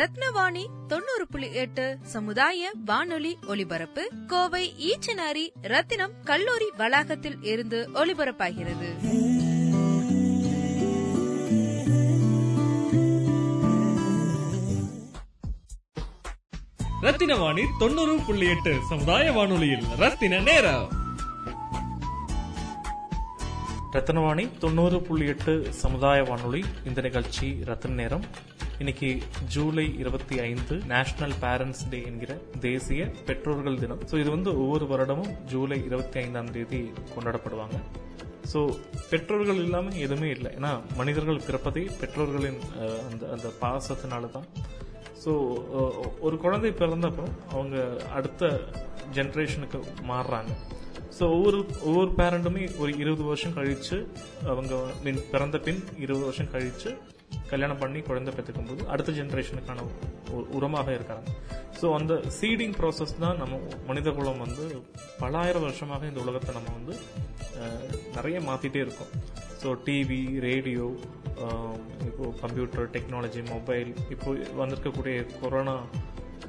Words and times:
ரத்னவாணி 0.00 0.66
தொண்ணூறு 0.86 1.26
புள்ளி 1.30 1.52
எட்டு 1.52 1.98
சமுதாய 2.02 2.72
வானொலி 2.84 3.38
ஒலிபரப்பு 3.46 4.10
கோவை 4.26 4.74
ஈச்சனாரி 4.78 5.50
ரத்தினம் 5.62 6.12
கல்லூரி 6.24 6.70
வளாகத்தில் 6.76 7.42
இருந்து 7.42 7.90
ஒலிபரப்பாகிறது. 7.94 8.88
ரத்தின 17.00 17.36
வாணி 17.36 17.62
தொண்ணூறு 17.78 18.18
புள்ளி 18.26 18.48
எட்டு 18.48 18.76
சமுதாய 18.88 19.32
வானொலியில் 19.32 19.84
ரத்தின 19.96 20.40
நேரம். 20.40 20.88
ரத்னவாணி 23.92 24.58
தொண்ணூறு 24.58 25.02
புள்ளி 25.02 25.26
எட்டு 25.26 25.72
சமுதாய 25.72 26.22
வானொலி 26.22 26.64
இந்த 26.84 27.00
நிகழ்ச்சி 27.00 27.50
ரத்ன 27.64 27.88
நேரம். 27.88 28.48
இன்னைக்கு 28.82 29.08
ஜூலை 29.54 29.84
இருபத்தி 30.02 30.36
ஐந்து 30.50 30.74
நேஷனல் 30.92 31.34
பேரண்ட்ஸ் 31.42 31.82
டே 31.92 31.98
என்கிற 32.10 32.32
தேசிய 32.64 33.02
பெற்றோர்கள் 33.26 33.76
தினம். 33.82 34.02
ஸோ 34.10 34.14
இது 34.22 34.30
வந்து 34.34 34.50
ஒவ்வொரு 34.62 34.84
வருடமும் 34.92 35.32
ஜூலை 35.50 35.78
இருபத்தி 35.88 36.16
ஐந்தாம் 36.22 36.48
தேதி 36.54 36.80
கொண்டாடப்படுவாங்க. 37.14 37.78
ஸோ 38.52 38.60
பெற்றோர்கள் 39.10 39.60
இல்லாமல் 39.64 39.98
எதுவுமே 40.06 40.30
இல்லை. 40.36 40.52
ஏன்னா 40.58 40.70
மனிதர்கள் 41.00 41.42
பிறப்பதே 41.48 41.84
பெற்றோர்களின் 42.00 42.58
அந்த 43.10 43.22
அந்த 43.34 43.50
பாசத்தினால 43.64 44.30
தான் 44.36 44.48
ஸோ 45.24 45.34
ஒரு 46.26 46.38
குழந்தை 46.46 46.72
பிறந்தப்போ 46.80 47.28
அவங்க 47.54 47.76
அடுத்த 48.18 48.52
ஜென்ரேஷனுக்கு 49.18 49.80
மாறுறாங்க. 50.12 50.52
ஸோ 51.18 51.24
ஒவ்வொரு 51.36 51.60
ஒவ்வொரு 51.88 52.10
பேரண்ட்டுமே 52.22 52.66
ஒரு 52.82 52.92
இருபது 53.04 53.24
வருஷம் 53.30 53.56
கழித்து 53.60 53.98
அவங்க 54.52 54.74
மீன் 55.04 55.24
பிறந்த 55.36 55.58
பின் 55.68 55.82
இருபது 56.04 56.26
வருஷம் 56.30 56.52
கழித்து 56.56 56.90
கல்யாணம் 57.50 57.80
பண்ணி 57.82 58.00
குழந்தை 58.08 58.32
பெற்றுக்கும் 58.34 58.68
போது 58.70 58.82
அடுத்த 58.92 59.10
ஜென்ரேஷனுக்கான 59.18 59.84
உரமாக 60.58 60.88
இருக்காங்க. 60.98 61.26
ஸோ 61.80 61.86
அந்த 61.98 62.14
சீடிங் 62.38 62.74
ப்ராசஸ் 62.80 63.14
தான் 63.24 63.40
நம்ம 63.42 63.54
மனித 63.88 64.08
குலம் 64.18 64.42
வந்து 64.46 64.64
பலாயிரம் 65.22 65.64
வருஷமாக 65.66 66.08
இந்த 66.10 66.20
உலகத்தை 66.24 66.52
நம்ம 66.58 66.72
வந்து 66.78 66.94
நிறைய 68.16 68.36
மாற்றிட்டே 68.48 68.82
இருக்கோம். 68.86 69.12
ஸோ 69.62 69.70
டிவி 69.86 70.20
ரேடியோ 70.48 70.86
இப்போ 72.08 72.24
கம்ப்யூட்டர் 72.42 72.86
டெக்னாலஜி 72.94 73.42
மொபைல் 73.54 73.90
இப்போ 74.14 74.30
வந்திருக்கக்கூடிய 74.60 75.16
கொரோனா 75.42 75.76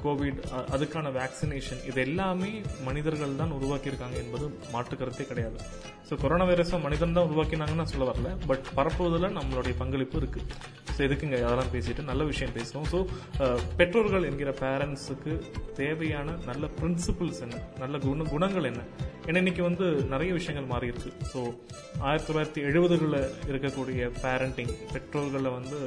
கோவிட் 0.04 0.40
அதுக்கான 0.74 1.12
வேக்சினேஷன் 1.18 1.82
இது 1.90 2.00
எல்லாமே 2.06 2.52
மனிதர்கள் 2.88 3.40
தான் 3.42 3.56
உருவாக்கியிருக்காங்க 3.58 4.16
என்பது 4.24 4.46
மாற்று 4.74 4.96
கருத்தே 5.00 5.26
கிடையாது. 5.30 5.58
ஸோ 6.08 6.20
கொரோனா 6.22 6.46
வைரஸை 6.50 6.80
மனிதன் 6.86 7.16
தான் 7.18 7.28
உருவாக்கினாங்கன்னு 7.30 7.82
நான் 7.82 7.92
சொல்ல 7.94 8.08
வரல 8.12 8.30
பட் 8.50 8.64
பரப்புவதில் 8.78 9.36
நம்மளுடைய 9.38 9.76
பங்களிப்பு 9.82 10.18
இருக்கு. 10.22 10.42
ஸோ 10.94 11.00
எதுக்குங்க 11.06 11.36
அதெல்லாம் 11.48 11.72
பேசிட்டு 11.74 12.02
நல்ல 12.10 12.22
விஷயம் 12.30 12.54
பேசுவோம். 12.58 12.86
ஸோ 12.92 12.98
பெற்றோர்கள் 13.78 14.26
என்கிற 14.30 14.50
பேரண்ட்ஸுக்கு 14.64 15.32
தேவையான 15.80 16.34
நல்ல 16.50 16.64
பிரின்சிபிள்ஸ் 16.80 17.40
என்ன? 17.46 17.60
நல்ல 17.82 17.98
குண 18.06 18.26
குணங்கள் 18.34 18.68
என்ன? 18.70 18.82
ஏன்னா 19.26 19.40
இன்னைக்கு 19.42 19.62
வந்து 19.68 19.86
நிறைய 20.12 20.30
விஷயங்கள் 20.38 20.70
மாறி 20.72 20.86
இருக்கு 20.92 21.10
ஸோ 21.32 21.40
ஆயிரத்தி 22.06 22.28
தொள்ளாயிரத்தி 22.28 22.62
எழுபதுகளில் 22.68 23.18
இருக்கக்கூடிய 23.50 24.10
பேரண்டிங் 24.24 24.72
பெற்றோர்களில் 24.92 25.54
வந்து 25.58 25.78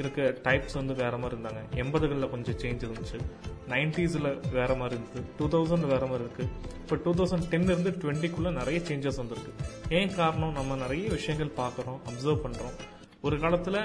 இருக்க 0.00 0.28
டைப்ஸ் 0.46 0.78
வந்து 0.80 0.94
வேற 1.02 1.14
மாதிரி 1.22 1.36
இருந்தாங்க. 1.36 1.62
எண்பதுகளில் 1.82 2.32
கொஞ்சம் 2.34 2.58
சேஞ்ச் 2.62 2.84
இருந்துச்சு. 2.86 3.20
நைன்டிஸில் 3.72 4.30
வேற 4.58 4.70
மாதிரி 4.82 4.96
இருந்தது 4.98 5.22
டூ 5.38 5.46
தௌசண்ட் 5.54 5.86
வேற 5.94 6.04
மாதிரி 6.10 6.24
இருக்கு. 6.26 6.44
இப்போ 6.82 6.96
டூ 7.04 7.12
தௌசண்ட் 7.18 7.48
டென்லேருந்து 7.54 7.90
டுவெண்ட்டிக்குள்ளே 8.02 8.52
நிறைய 8.60 8.78
சேஞ்சஸ் 8.90 9.20
வந்திருக்கு. 9.22 9.52
ஏன் 9.98 10.14
காரணம்? 10.20 10.54
நம்ம 10.60 10.76
நிறைய 10.84 11.08
விஷயங்கள் 11.18 11.58
பார்க்குறோம் 11.62 11.98
அப்சர்வ் 12.10 12.44
பண்ணுறோம் 12.46 12.76
ஒரு 13.26 13.36
காலத்துல 13.42 13.76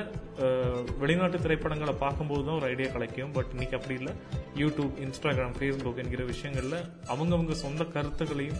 வெளிநாட்டு 1.01 1.37
திரைப்படங்களை 1.43 1.93
பார்க்கும்போது 2.01 2.41
தான் 2.45 2.57
ஒரு 2.59 2.65
ஐடியா 2.73 2.89
கிடைக்கும். 2.95 3.31
பட் 3.35 3.51
இன்னைக்கு 3.53 3.75
அப்படி 3.77 3.95
இல்லை. 3.99 4.13
யூடியூப் 4.61 4.93
இன்ஸ்டாகிராம் 5.05 5.55
ஃபேஸ்புக் 5.57 6.01
என்கிற 6.03 6.23
விஷயங்கள்ல 6.31 6.77
அவங்கவுங்க 7.13 7.55
சொந்த 7.61 7.83
கருத்துக்களையும் 7.95 8.59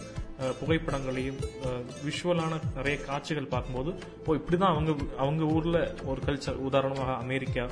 புகைப்படங்களையும் 0.60 1.38
விஷுவலான 2.06 2.58
நிறைய 2.78 2.96
காட்சிகள் 3.08 3.52
பார்க்கும்போது 3.52 3.90
ஓ 4.26 4.34
இப்படிதான் 4.40 4.74
அவங்க 4.74 4.94
அவங்க 5.24 5.44
ஊர்ல 5.56 5.78
ஒரு 6.10 6.20
கல்ச்சர் 6.26 6.58
உதாரணமாக 6.68 7.14
America 7.24 7.66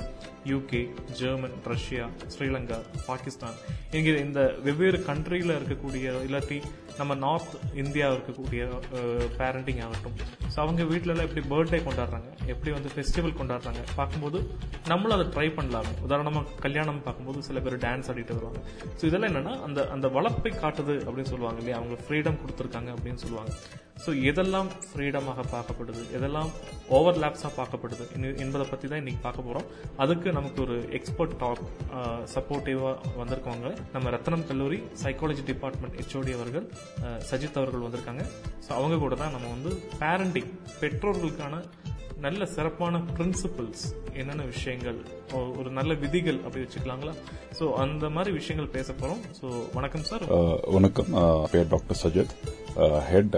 UK 0.51 0.81
German 1.21 1.57
Russia 1.73 2.07
Sri Lanka 2.35 2.79
Pakistan 3.09 3.59
என்கிற 3.97 4.15
இந்த 4.27 4.41
வெவ்வேறு 4.67 5.01
கண்ட்ரியில 5.09 5.59
இருக்கக்கூடிய 5.59 6.15
இல்லாட்டி 6.27 6.59
நம்ம 7.01 7.19
நார்த் 7.27 7.59
இந்தியா 7.83 8.07
இருக்கக்கூடிய 8.15 8.63
பேரண்டிங் 9.41 9.83
ஆகட்டும். 9.87 10.17
ஸோ 10.53 10.57
அவங்க 10.63 10.83
வீட்டிலலாம் 10.91 11.27
எப்படி 11.27 11.43
பர்த்டே 11.51 11.81
கொண்டாடுறாங்க 11.85 12.29
எப்படி 12.53 12.71
வந்து 12.77 12.89
ஃபெஸ்டிவல் 12.95 13.37
கொண்டாடுறாங்க 13.39 13.83
பார்க்கும்போது 13.99 14.39
நம்மளும் 14.91 15.15
அதை 15.17 15.25
ட்ரை 15.35 15.47
பண்ணலாம். 15.57 15.89
உதாரணமாக 16.07 16.57
கல்யாணம் 16.65 17.03
பார்க்கும்போது 17.05 17.39
சில 17.47 17.59
பேர் 17.65 17.77
டான்ஸ் 17.85 18.09
ஆடிட்டு 18.11 18.37
வருவாங்க. 18.37 18.59
ஸோ 18.99 19.03
இதெல்லாம் 19.09 19.31
என்னன்னா 19.31 19.53
அந்த 19.67 19.87
அந்த 19.95 20.09
வளர்ப்பை 20.17 20.51
காட்டுது 20.63 20.95
அப்படின்னு 21.07 21.31
சொல்லுவாங்க 21.33 21.61
இல்லையா? 21.63 21.79
அவங்க 21.81 21.97
ஃப்ரீடம் 22.03 22.41
கொடுத்துருக்காங்க 22.43 22.91
அப்படின்னு 22.97 23.21
சொல்லுவாங்க. 23.25 23.53
ஸோ 24.03 24.11
எதெல்லாம் 24.29 24.69
ஃப்ரீடமாக 24.91 25.41
பார்க்கப்படுது? 25.53 26.01
எதெல்லாம் 26.17 26.49
ஓவர் 26.97 27.19
லேப்ஸாக 27.23 27.51
பார்க்கப்படுது? 27.57 28.05
என்பதை 28.43 28.65
பற்றி 28.71 28.85
தான் 28.91 29.01
இன்றைக்கி 29.01 29.21
பார்க்க 29.25 29.47
போகிறோம் 29.47 29.67
அதுக்கு 30.03 30.29
நமக்கு 30.37 30.59
ஒரு 30.65 30.75
எக்ஸ்பர்ட் 30.97 31.35
டாக் 31.43 31.61
சப்போர்ட்டிவாக 32.33 32.95
வந்திருக்கவங்க 33.21 33.69
நம்ம 33.95 34.09
ரத்னம் 34.15 34.45
கல்லூரி 34.51 34.79
சைக்காலஜி 35.03 35.45
டிபார்ட்மெண்ட் 35.51 35.97
ஹெச்ஓடி 36.01 36.33
அவர்கள் 36.39 36.65
சஜித் 37.31 37.59
அவர்கள் 37.61 37.85
வந்திருக்காங்க. 37.87 38.25
ஸோ 38.65 38.71
அவங்க 38.79 38.97
கூட 39.05 39.15
தான் 39.23 39.33
நம்ம 39.37 39.49
வந்து 39.55 39.73
பேரண்டிங் 40.01 40.42
பெற்றோர்களுக்கான 40.81 41.55
நல்ல 42.25 42.45
சிறப்பான 42.55 42.99
பிரின்சிபல்ஸ் 43.15 43.83
என்னென்ன 44.19 44.43
விஷயங்கள் 44.51 44.99
ஒரு 45.59 45.69
நல்ல 45.77 45.91
விதிகள் 46.03 46.39
அப்படி 46.45 46.63
வச்சுக்கலாங்களா? 46.63 47.13
ஸோ 47.59 47.65
அந்த 47.83 48.09
மாதிரி 48.15 48.31
விஷயங்கள் 48.39 48.73
பேச 48.77 48.87
போகிறோம் 49.01 49.21
ஸோ 49.39 49.47
வணக்கம் 49.77 50.05
சார் 50.09 50.23
வணக்கம். 50.77 51.09
பேர் 51.53 51.71
doctor 51.75 51.99
Sajith. 52.03 52.35
Head 53.11 53.37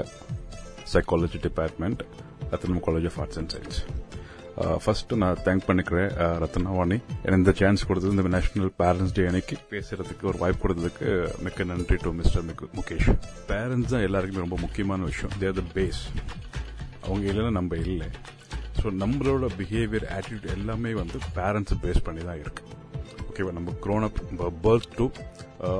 psychology 0.94 1.39
department 1.47 2.03
Ratnam 2.53 2.83
college 2.88 3.07
of 3.11 3.19
arts 3.23 3.39
and 3.41 3.53
science 3.55 3.79
first 4.83 5.13
நான் 5.21 5.39
தேங்க் 5.45 5.65
பண்ணிக்கிறேன் 5.69 6.11
ரத்னவாணி. 6.44 6.97
எனக்கு 7.23 7.41
இந்த 7.41 7.53
சான்ஸ் 7.61 7.88
கொடுத்தது 7.88 8.13
இந்த 8.15 8.31
நேஷனல் 8.35 8.71
பேரண்ட்ஸ் 8.81 9.15
டே 9.17 9.23
அன்னைக்கு 9.29 9.55
பேசுறதுக்கு 9.73 10.29
ஒரு 10.31 10.38
வாய்ப்பு 10.44 10.61
கொடுத்ததுக்கு 10.65 11.07
மிக்க 11.45 11.65
நன்றி 11.71 11.97
டு 12.03 12.13
மிஸ்டர் 12.19 12.45
முகேஷ். 12.79 13.09
பேரண்ட்ஸ் 13.51 13.94
தான் 13.94 14.05
எல்லாருக்குமே 14.09 14.45
ரொம்ப 14.45 14.59
முக்கியமான 14.65 15.03
விஷயம். 15.11 15.33
தேர் 15.44 15.57
த 15.61 15.65
பேஸ் 15.77 16.01
அவங்க 17.07 17.25
இல்லைன்னா 17.31 17.53
நம்ம 17.59 17.77
இல்லை. 17.85 18.09
ஸோ 18.79 18.88
நம்மளோட 19.03 19.47
பிஹேவியர் 19.59 20.07
ஆட்டிடியூட் 20.16 20.47
எல்லாமே 20.57 20.91
வந்து 21.01 21.17
பேரண்ட்ஸ் 21.38 21.75
பேஸ் 21.83 22.05
பண்ணி 22.07 22.23
தான் 22.29 22.41
இருக்கு. 22.43 22.63
ஓகேவா 23.29 23.53
நம்ம 23.57 23.71
க்ரோன் 23.85 24.05
அப் 24.07 24.19
பர்த் 24.66 24.93
டு 24.99 25.05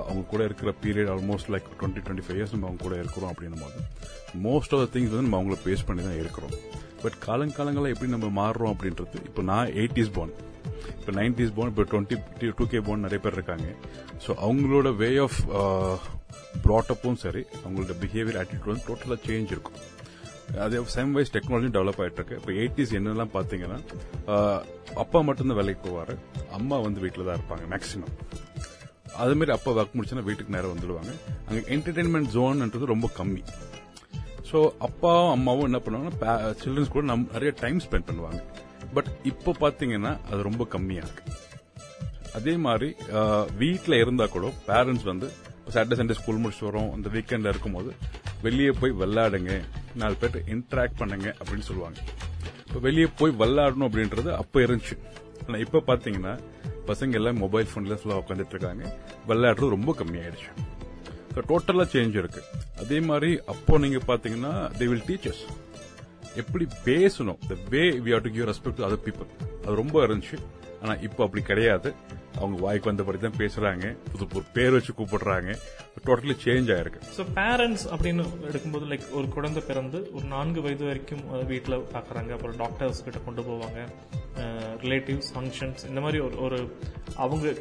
அவங்க 0.08 0.22
கூட 0.32 0.42
இருக்கிற 0.48 0.70
period 0.84 1.10
almost 1.14 1.50
like 1.54 1.68
twenty 1.80 2.02
twenty 2.06 2.26
five 2.26 2.38
years 2.40 2.54
நம்ம 2.56 2.68
அவங்க 2.70 2.84
கூட 2.88 2.96
இருக்கிறோம் 3.04 3.32
அப்படின்னும் 3.34 3.64
போது 3.66 3.80
மோஸ்ட் 4.48 4.74
ஆஃப் 4.76 4.82
த 4.84 4.88
திங்ஸ் 4.96 5.12
வந்து 5.14 5.26
நம்ம 5.28 5.40
அவங்கள 5.40 5.58
பேஸ் 5.68 5.86
பண்ணி 5.90 6.04
தான் 6.08 6.20
இருக்கிறோம். 6.24 6.56
பட் 7.04 7.18
காலங்காலங்களாக 7.28 7.94
எப்படி 7.96 8.10
நம்ம 8.16 8.28
மாறுறோம் 8.42 8.74
அப்படின்றது 8.76 9.18
இப்போ 9.30 9.42
நான் 9.52 9.72
எயிட்டிஸ் 9.82 10.14
போன் 10.18 10.34
இப்போ 11.00 11.12
நைன்டிஸ் 11.20 11.56
போன் 11.58 11.72
இப்போ 11.72 11.84
டுவெண்ட்டி 11.92 12.16
டூ 12.60 12.66
கே 12.72 12.80
போன் 12.88 13.06
நிறைய 13.06 13.20
பேர் 13.26 13.38
இருக்காங்க. 13.40 13.68
ஸோ 14.24 14.32
அவங்களோட 14.46 14.90
வே 15.02 15.10
ஆஃப் 15.26 15.40
ப்ராட்டப்பும் 16.66 17.20
சரி 17.26 17.44
அவங்களோட 17.64 17.96
பிஹேவியர் 18.04 18.40
ஆட்டிடியூட் 18.42 18.72
வந்து 18.72 18.88
டோட்டலாக 18.90 19.20
சேஞ்ச் 19.28 19.54
இருக்கும். 19.56 19.80
அதே 20.64 20.80
சேம் 20.96 21.14
வைஸ் 21.18 21.34
டெக்னாலஜி 21.36 21.70
டெவலப் 21.76 22.00
ஆயிட்டு 22.04 22.20
இருக்கு 22.20 22.40
இப்போ 22.40 22.52
எயிட்டிஸ் 22.62 22.94
என்னெல்லாம் 23.00 23.32
பாத்தீங்கன்னா 23.38 23.78
அப்பா 25.04 25.20
மட்டும்தான் 25.28 25.60
வேலைக்கு 25.60 25.82
போவார். 25.88 26.14
அம்மா 26.58 26.78
வந்து 26.88 27.00
வீட்டில் 27.06 27.28
தான் 27.28 27.38
இருப்பாங்க 27.40 27.66
மேக்ஸிமம் 27.74 28.14
அதுமாரி 29.24 29.52
அப்பா 29.56 29.72
ஒர்க் 29.80 29.96
முடிச்சுன்னா 29.98 30.26
வீட்டுக்கு 30.28 30.56
நேரம் 30.56 30.74
வந்துடுவாங்க. 30.74 31.12
அங்கே 31.48 31.62
என்டர்டைன்மெண்ட் 31.76 32.30
ஜோன்ன்றது 32.36 32.92
ரொம்ப 32.94 33.10
கம்மி. 33.20 33.44
ஸோ 34.50 34.58
அப்பாவும் 34.88 35.32
அம்மாவும் 35.36 35.68
என்ன 35.70 35.80
பண்ணுவாங்கன்னா 35.86 36.34
சில்ட்ரன்ஸ் 36.62 36.94
கூட 36.96 37.06
நம்ம 37.12 37.32
நிறைய 37.36 37.52
டைம் 37.64 37.80
ஸ்பெண்ட் 37.86 38.08
பண்ணுவாங்க. 38.10 38.42
பட் 38.96 39.10
இப்போ 39.32 39.52
பார்த்தீங்கன்னா 39.64 40.12
அது 40.30 40.40
ரொம்ப 40.50 40.64
கம்மியாக 40.76 41.08
இருக்கு. 41.08 41.24
அதே 42.38 42.54
மாதிரி 42.66 42.90
வீட்டில் 43.64 44.02
இருந்தால் 44.04 44.34
கூட 44.36 44.48
பேரண்ட்ஸ் 44.70 45.08
வந்து 45.12 45.28
சாட்டர்டே 45.74 45.98
சண்டே 46.00 46.18
ஸ்கூல் 46.20 46.44
முடிச்சு 46.44 46.64
வரோம். 46.68 46.90
அந்த 46.96 47.08
வீக்கெண்டில் 47.16 47.52
இருக்கும்போது 47.54 47.92
வெளியே 48.46 48.72
போய் 48.82 49.00
விளையாடுங்க. 49.02 49.54
நாலு 50.02 50.16
பேர்ட்ட 50.22 50.40
இன்டராக்ட் 50.54 51.00
பண்ணுங்க 51.02 51.28
அப்படின்னு 51.40 51.68
சொல்லுவாங்க. 51.70 52.00
இப்போ 52.68 52.80
வெளியே 52.88 53.08
போய் 53.20 53.34
விளையாடணும் 53.42 53.88
அப்படின்றது 53.90 54.30
அப்போ 54.42 54.60
இருந்துச்சு. 54.66 54.96
ஆனால் 55.46 55.64
இப்போ 55.66 55.80
பார்த்தீங்கன்னா 55.90 56.34
பசங்க 56.90 57.20
எல்லாம் 57.20 57.40
மொபைல் 57.44 57.70
ஃபோன்ல 57.72 57.96
ஃபுல்லாக 58.00 58.22
உட்காந்துட்டு 58.24 58.56
இருக்காங்க. 58.56 58.84
விளையாடுறது 59.30 59.76
ரொம்ப 59.76 59.94
கம்மியாயிடுச்சு. 60.02 60.50
ஸோ 61.34 61.42
டோட்டலாக 61.52 61.88
சேஞ்ச் 61.94 62.18
இருக்கு. 62.22 62.42
அதே 62.82 62.98
மாதிரி 63.10 63.32
அப்போ 63.54 63.78
நீங்க 63.86 64.00
பாத்தீங்கன்னா 64.12 64.54
தே 64.80 64.88
வில் 64.92 65.08
டீச்சர்ஸ் 65.10 65.44
எப்படி 66.42 66.66
பேசணும். 66.88 67.40
The 67.50 67.56
way 67.74 67.84
we 68.06 68.14
have 68.16 68.26
to 68.28 68.32
give 68.36 68.48
respect 68.52 68.80
to 68.80 68.86
other 68.88 69.04
people 69.08 69.28
அது 69.64 69.76
ரொம்ப 69.82 69.98
இருந்துச்சு. 70.06 70.38
ஆனா 70.86 70.96
இப்போ 71.08 71.22
அப்படி 71.26 71.42
கிடையாது. 71.50 71.90
அவங்க 72.40 72.58
வாய்க்கு 72.64 72.90
வந்தபடி 72.90 73.20
தான் 73.20 73.38
பேசுறாங்க. 73.42 73.86
புது 74.12 74.26
புது 74.32 74.46
பேர் 74.56 74.74
வச்சு 74.76 74.92
கூப்பிடுறாங்க. 74.98 75.52
டோட்டலி 76.08 76.36
சேஞ்ச் 76.46 76.70
ஆயிருக்கு. 76.76 77.00
ஸோ 77.18 77.24
பேரண்ட்ஸ் 77.38 77.86
அப்படின்னு 77.94 78.24
எடுக்கும்போது 78.50 78.86
லைக் 78.92 79.06
ஒரு 79.20 79.28
குழந்தை 79.36 79.62
பிறந்து 79.70 80.00
ஒரு 80.18 80.26
நான்கு 80.34 80.62
வயது 80.66 80.86
வரைக்கும் 80.90 81.24
வீட்டில் 81.52 81.78
பார்க்குறாங்க 81.96 82.32
அப்புறம் 82.38 82.58
டாக்டர்ஸ் 82.64 83.04
கிட்ட 83.06 83.22
கொண்டு 83.28 83.44
போவாங்க. 83.50 83.80
ரிலேட்டிவ்ஸ் 84.84 85.30
ஃபங்க்ஷன்ஸ் 85.34 85.84
இந்த 85.90 86.00
மாதிரி 86.06 86.20
ஒரு 86.28 86.38
ஒரு 86.46 86.58
அவங்க 87.26 87.54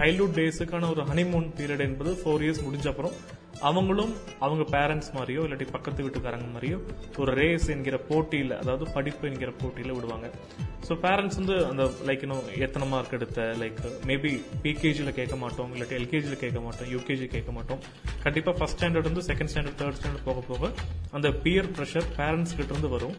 சைல்ட்ஹுட் 0.00 0.36
டேஸுக்கான 0.40 0.90
ஒரு 0.94 1.04
ஹனிமூன் 1.12 1.48
பீரியட் 1.58 1.86
என்பது 1.88 2.12
ஃபோர் 2.20 2.44
இயர்ஸ் 2.46 2.64
முடிஞ்ச 2.66 2.86
அப்புறம் 2.92 3.16
அவங்களும் 3.68 4.12
அவங்க 4.44 4.64
பேரண்ட்ஸ் 4.76 5.10
மாதிரியோ 5.16 5.42
இல்லாட்டி 5.46 5.66
பக்கத்து 5.76 6.04
வீட்டுக்காரங்க 6.06 6.48
மாதிரியோ 6.54 6.78
ஒரு 7.22 7.32
ரேஸ் 7.40 7.66
என்கிற 7.74 7.96
போட்டியில் 8.10 8.54
அதாவது 8.60 8.86
படிப்பு 8.96 9.24
என்கிற 9.30 9.52
போட்டியில் 9.60 9.94
விடுவாங்க. 9.96 10.28
ஸோ 10.88 10.94
பேரண்ட்ஸ் 11.04 11.38
வந்து 11.40 11.54
அந்த 11.68 11.84
லைக் 12.08 12.24
இன்னும் 12.26 12.48
எத்தனை 12.66 12.88
மார்க் 12.92 13.16
எடுத்த 13.18 13.46
லைக் 13.62 13.80
மேபி 14.10 14.32
பிகேஜியில் 14.64 15.16
கேட்க 15.20 15.36
மாட்டோம் 15.44 15.70
இல்லாட்டி 15.74 15.98
எல்கேஜியில் 16.00 16.42
கேட்க 16.44 16.60
மாட்டோம் 16.66 16.90
யூகேஜி 16.94 17.28
கேட்க 17.36 17.52
மாட்டோம். 17.58 17.80
கண்டிப்பாக 18.24 18.56
ஃபஸ்ட் 18.58 18.78
ஸ்டாண்டர்ட் 18.78 19.10
வந்து 19.10 19.24
செகண்ட் 19.30 19.52
ஸ்டாண்டர்ட் 19.52 19.80
தேர்ட் 19.82 19.98
ஸ்டாண்டர்ட் 20.00 20.28
போக 20.30 20.42
போக 20.50 20.72
அந்த 21.18 21.30
பியர் 21.46 21.72
ப்ரெஷர் 21.78 22.08
பேரண்ட்ஸ் 22.20 22.56
கிட்ட 22.58 22.70
இருந்து 22.74 22.92
வரும். 22.96 23.16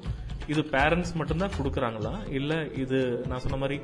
இது 0.54 0.62
பேரண்ட்ஸ் 0.74 1.14
மட்டும்தான் 1.20 1.56
கொடுக்குறாங்களா? 1.60 2.12
இல்லை 2.40 2.58
இது 2.82 2.98
நான் 3.30 3.42
சொன்ன 3.46 3.58
மாதிரி 3.62 3.78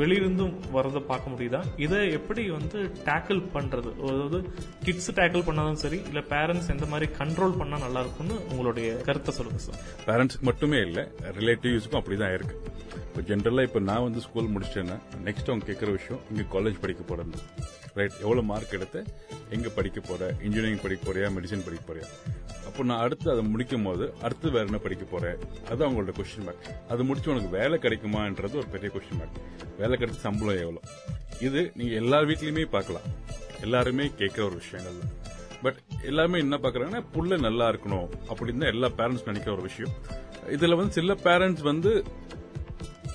வெளியிருந்தும் 0.00 0.52
வரதை 0.74 1.00
பார்க்க 1.10 1.32
முடியுதா? 1.32 1.60
இதை 1.84 1.98
எப்படி 2.18 2.42
வந்து 2.56 2.78
டேக்கிள் 3.08 3.40
பண்ணுறது 3.54 3.90
அதாவது 4.10 4.38
கிட்ஸ் 4.84 5.10
டேக்கிள் 5.18 5.46
பண்ணாலும் 5.48 5.80
சரி 5.84 5.91
இல்ல 6.08 6.20
பேரண்ட்ஸ் 6.32 6.70
எந்த 6.74 6.86
மாதிரி 6.92 7.06
கண்ட்ரோல் 7.20 7.56
பண்ணா 7.60 7.76
நல்லா 7.84 8.00
இருக்கும்னு 8.04 8.36
உங்களுடைய 8.50 8.88
கருத்தை 9.08 9.34
சொல்லுங்க 9.38 9.60
சார் 9.66 9.80
பேரண்ட்ஸ் 10.08 10.38
மட்டுமே 10.48 10.80
இல்ல 10.88 11.00
ரிலேட்டிவ்ஸ்க்கும் 11.38 12.00
அப்படிதான் 12.00 12.34
இருக்கு. 12.38 12.56
இப்போ 13.06 13.22
ஜென்ரலா 13.30 13.62
இப்போ 13.68 13.80
நான் 13.90 14.04
வந்து 14.06 14.20
ஸ்கூல் 14.26 14.52
முடிச்சிட்டேன்னா 14.54 14.96
நெக்ஸ்ட் 15.26 15.50
அவங்க 15.50 15.66
கேட்கிற 15.70 15.90
விஷயம் 15.98 16.20
இங்க 16.30 16.44
காலேஜ் 16.54 16.82
படிக்க 16.84 17.02
போறது. 17.10 17.40
ரைட் 17.98 18.14
எவ்வளவு 18.24 18.46
மார்க் 18.50 18.76
எடுத்து 18.76 19.00
எங்க 19.56 19.68
படிக்க 19.78 20.00
போற? 20.00 20.20
இன்ஜினியரிங் 20.46 20.84
படிக்க 20.84 21.02
போறியா? 21.08 21.26
மெடிசன் 21.36 21.64
படிக்க 21.66 21.82
போறியா? 21.88 22.06
அப்போ 22.68 22.84
நான் 22.90 23.02
அடுத்து 23.06 23.26
அதை 23.32 23.42
முடிக்கும் 23.52 23.86
போது 23.88 24.04
அடுத்து 24.26 24.52
வேற 24.54 24.64
என்ன 24.70 24.78
படிக்க 24.84 25.04
போறேன் 25.04 25.40
அது 25.70 25.80
அவங்களோட 25.86 26.12
கொஸ்டின் 26.18 26.46
மார்க் 26.48 26.68
அது 26.92 27.04
முடிச்சு 27.08 27.30
உனக்கு 27.32 27.50
வேலை 27.58 27.78
கிடைக்குமான்றது 27.84 28.54
ஒரு 28.62 28.68
பெரிய 28.74 28.90
கொஸ்டின் 28.94 29.20
மார்க் 29.20 29.40
வேலை 29.80 29.96
கிடைச்ச 30.02 30.18
சம்பளம் 30.28 30.62
எவ்வளவு? 30.64 30.88
இது 31.48 31.62
நீங்க 31.78 31.94
எல்லார் 32.02 32.28
வீட்லயுமே 32.30 32.64
பார்க்கலாம். 32.76 33.06
எல்லாருமே 33.66 34.04
கேட்கிற 34.20 34.42
ஒரு 34.48 34.56
விஷயங்கள் 34.62 34.98
தான். 35.02 35.12
பட் 35.64 35.78
எல்லாருமே 36.10 36.38
என்ன 36.44 36.56
பாக்குறாங்கன்னா 36.62 37.02
புள்ள 37.14 37.36
நல்லா 37.46 37.66
இருக்கணும் 37.72 38.06
அப்படின்னு 38.30 38.62
தான் 38.64 38.72
எல்லா 38.74 38.88
பேரண்ட்ஸ் 39.00 39.28
நினைக்கிற 39.30 39.52
ஒரு 39.56 39.64
விஷயம். 39.70 39.92
இதுல 40.56 40.76
வந்து 40.80 40.96
சில 40.98 41.14
பேரண்ட்ஸ் 41.26 41.64
வந்து 41.70 41.90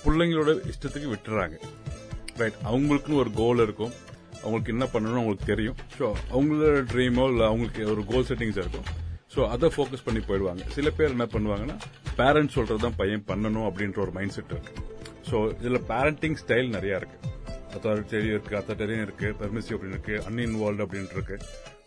பிள்ளைங்களோட 0.03 0.51
இஷ்டத்துக்கு 0.71 1.09
விட்டுறாங்க. 1.13 1.57
ரைட் 2.41 2.59
அவங்களுக்குன்னு 2.71 3.21
ஒரு 3.23 3.31
கோல் 3.41 3.63
இருக்கும். 3.65 3.93
அவங்களுக்கு 4.43 4.73
என்ன 4.75 4.85
பண்ணணும் 4.93 5.21
அவங்களுக்கு 5.21 5.51
தெரியும். 5.53 5.77
ஸோ 5.97 6.05
அவங்களோட 6.33 6.81
ட்ரீமோ 6.93 7.25
இல்லை 7.31 7.45
அவங்களுக்கு 7.51 7.83
ஒரு 7.93 8.03
கோல் 8.11 8.27
செட்டிங்ஸ் 8.31 8.61
இருக்கும். 8.63 8.87
ஸோ 9.33 9.39
அதை 9.53 9.67
ஃபோக்கஸ் 9.75 10.05
பண்ணி 10.05 10.21
போயிடுவாங்க. 10.27 10.63
சில 10.75 10.89
பேர் 10.97 11.15
என்ன 11.15 11.25
பண்ணுவாங்கன்னா 11.33 11.77
பேரண்ட்ஸ் 12.19 12.55
சொல்கிறது 12.57 12.83
தான் 12.85 12.99
பையன் 13.01 13.25
பண்ணணும் 13.31 13.67
அப்படின்ற 13.69 13.99
ஒரு 14.05 14.13
மைண்ட் 14.17 14.35
செட் 14.35 14.53
இருக்கு. 14.55 14.75
ஸோ 15.29 15.39
இதில் 15.61 15.85
பேரண்டிங் 15.93 16.37
ஸ்டைல் 16.43 16.69
நிறையா 16.77 16.97
இருக்கு. 17.01 17.17
அத்தாரிட்டேரியும் 17.75 18.35
இருக்கு 18.37 18.55
அத்தாரிட்டேரியும் 18.59 19.05
இருக்கு 19.07 19.27
பெர்மிசிவ் 19.41 19.75
அப்படின்னு 19.77 19.97
இருக்கு 19.97 20.15
அன்இன்வால்வ் 20.29 20.83
அப்படின்ட்டு 20.85 21.17
இருக்கு. 21.19 21.37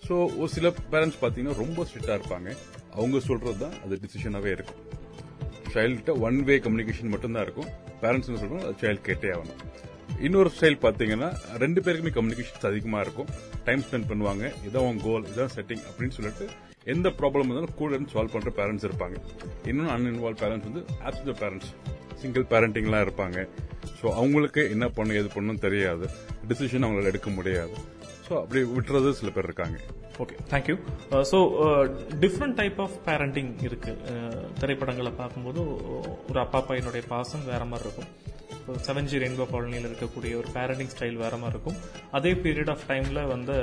ஸோ 0.06 0.14
ஒரு 0.40 0.50
சில 0.56 0.68
பேரண்ட்ஸ் 0.92 1.18
பார்த்தீங்கன்னா 1.22 1.56
ரொம்ப 1.62 1.84
ஸ்ட்ரிக்டாக 1.88 2.16
இருப்பாங்க. 2.20 2.48
அவங்க 2.98 3.16
சொல்றது 3.28 3.58
தான் 3.64 3.74
அது 3.84 4.00
டிசிஷனாகவே 4.04 4.52
இருக்கும். 4.56 4.80
சைல்ಡ್கிட்ட 5.74 6.12
ஒன் 6.26 6.38
வே 6.48 6.54
கம்யூனிகேஷன் 6.64 7.12
மட்டும்தான் 7.14 7.44
இருக்கும். 7.46 7.68
பேரண்ட்ஸ் 8.02 8.28
என்ன 8.30 8.40
சொல்றோம் 8.42 8.64
அது 8.68 8.80
சைல்டு 8.82 9.02
கேட்டே 9.08 9.30
ஆகணும். 9.36 9.60
இன்னொரு 10.26 10.50
ஸ்டைல் 10.54 10.78
பார்த்தீங்கன்னா 10.84 11.28
ரெண்டு 11.62 11.80
பேருக்குமே 11.84 12.12
கம்யூனிகேஷன்ஸ் 12.16 12.66
அதிகமாக 12.70 13.04
இருக்கும். 13.06 13.28
டைம் 13.66 13.84
ஸ்பெண்ட் 13.86 14.08
பண்ணுவாங்க. 14.10 14.44
இதான் 14.68 14.86
உங்க 14.88 15.04
கோல் 15.08 15.28
இதான் 15.32 15.52
செட்டிங் 15.56 15.84
அப்படின்னு 15.90 16.16
சொல்லிட்டு 16.18 16.46
எந்த 16.94 17.08
ப்ராப்ளம் 17.20 17.48
இருந்தாலும் 17.48 17.78
கூட 17.80 17.90
இருந்து 17.94 18.12
சால்வ் 18.14 18.34
பண்ணுற 18.34 18.50
பேரண்ட்ஸ் 18.58 18.86
இருப்பாங்க. 18.88 19.16
இன்னொன்று 19.70 19.92
அன்இன்வால்வ் 19.94 20.40
பேரண்ட்ஸ் 20.42 20.68
வந்து 20.70 20.82
ஆப்சன்ட் 21.08 21.40
பேரண்ட்ஸ் 21.42 21.70
சிங்கிள் 22.22 22.46
பேரண்டிங்லாம் 22.52 23.04
இருப்பாங்க. 23.06 23.38
ஸோ 23.98 24.06
அவங்களுக்கு 24.20 24.62
என்ன 24.74 24.86
பண்ணும் 24.96 25.18
எது 25.20 25.28
பண்ணணும் 25.34 25.64
தெரியாது. 25.66 26.06
டிசிஷன் 26.50 26.84
அவங்களால 26.86 27.12
எடுக்க 27.12 27.30
முடியாது. 27.38 27.76
ஸோ 28.30 28.36
அப்படி 28.40 28.60
விட்டுறது 28.74 29.10
சில 29.10 29.30
பேர் 29.30 29.44
இருக்காங்க. 29.44 29.76
Okay 30.22 30.34
thank you 30.50 30.74
so 31.30 31.38
different 32.24 32.54
type 32.54 32.80
of 32.80 32.96
parenting 33.06 33.52
இருக்கு. 33.68 33.92
Uh, 34.10 34.42
திரைப்படங்களை 34.60 35.12
பார்க்கும்போது 35.12 35.60
ஒரு 36.28 36.40
அப்பா 36.40 36.60
பையனுடைய 36.68 37.02
பாசம் 37.08 37.44
வேற 37.44 37.64
மாதிரி 37.64 37.88
இருக்கும். 37.88 38.10
செவன் 38.86 39.08
ஜி 39.10 39.18
ரெயின்போ 39.22 39.46
காலனியில் 39.52 39.88
இருக்கக்கூடிய 39.88 40.32
ஒரு 40.40 40.48
பேரண்டிங் 40.56 40.92
ஸ்டைல் 40.94 41.18
வேற 41.24 41.34
மாதிரி 41.42 41.54
இருக்கும். 41.56 41.78
அதே 42.18 42.32
பீரியட் 42.44 42.72
ஆஃப் 42.74 42.84
டைம்ல 42.90 43.20
வந்து 43.34 43.56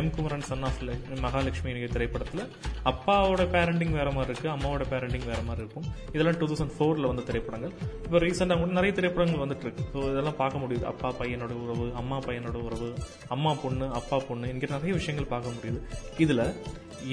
M 0.00 0.10
Kumaran 0.16 0.46
son 0.50 0.64
of 0.68 0.80
Mahalakshmi 1.26 1.70
என்கிற 1.72 1.90
திரைப்படத்தில் 1.96 2.44
அப்பாவோட 2.92 3.44
பேரண்டிங் 3.56 3.94
வேற 4.00 4.10
மாதிரி 4.16 4.32
இருக்கு 4.32 4.50
அம்மாவோட 4.56 4.86
பேரண்டிங் 4.92 5.26
வேற 5.32 5.40
மாதிரி 5.48 5.62
இருக்கும். 5.64 5.86
இதெல்லாம் 6.14 6.38
டூ 6.40 6.48
தௌசண்ட் 6.52 6.74
ஃபோர்ல 6.78 7.10
வந்த 7.12 7.24
திரைப்படங்கள். 7.30 7.74
இப்போ 8.06 8.20
ரீசெண்டாக 8.26 8.60
கூட 8.62 8.72
நிறைய 8.80 8.94
திரைப்படங்கள் 8.98 9.44
வந்துட்டு 9.44 9.66
இருக்கு. 9.66 9.84
ஸோ 9.94 9.98
இதெல்லாம் 10.12 10.40
பார்க்க 10.42 10.64
முடியுது. 10.64 10.84
அப்பா 10.92 11.10
பையனோட 11.20 11.54
உறவு 11.64 11.86
அம்மா 12.02 12.18
பையனோட 12.28 12.58
உறவு 12.68 12.90
அம்மா 13.36 13.52
பொண்ணு 13.64 13.88
அப்பா 14.00 14.18
பொண்ணு 14.28 14.50
என்கிற 14.54 14.72
நிறைய 14.78 14.94
விஷயங்கள் 15.00 15.32
பார்க்க 15.34 15.56
முடியுது. 15.56 15.80
இதுல 16.26 16.42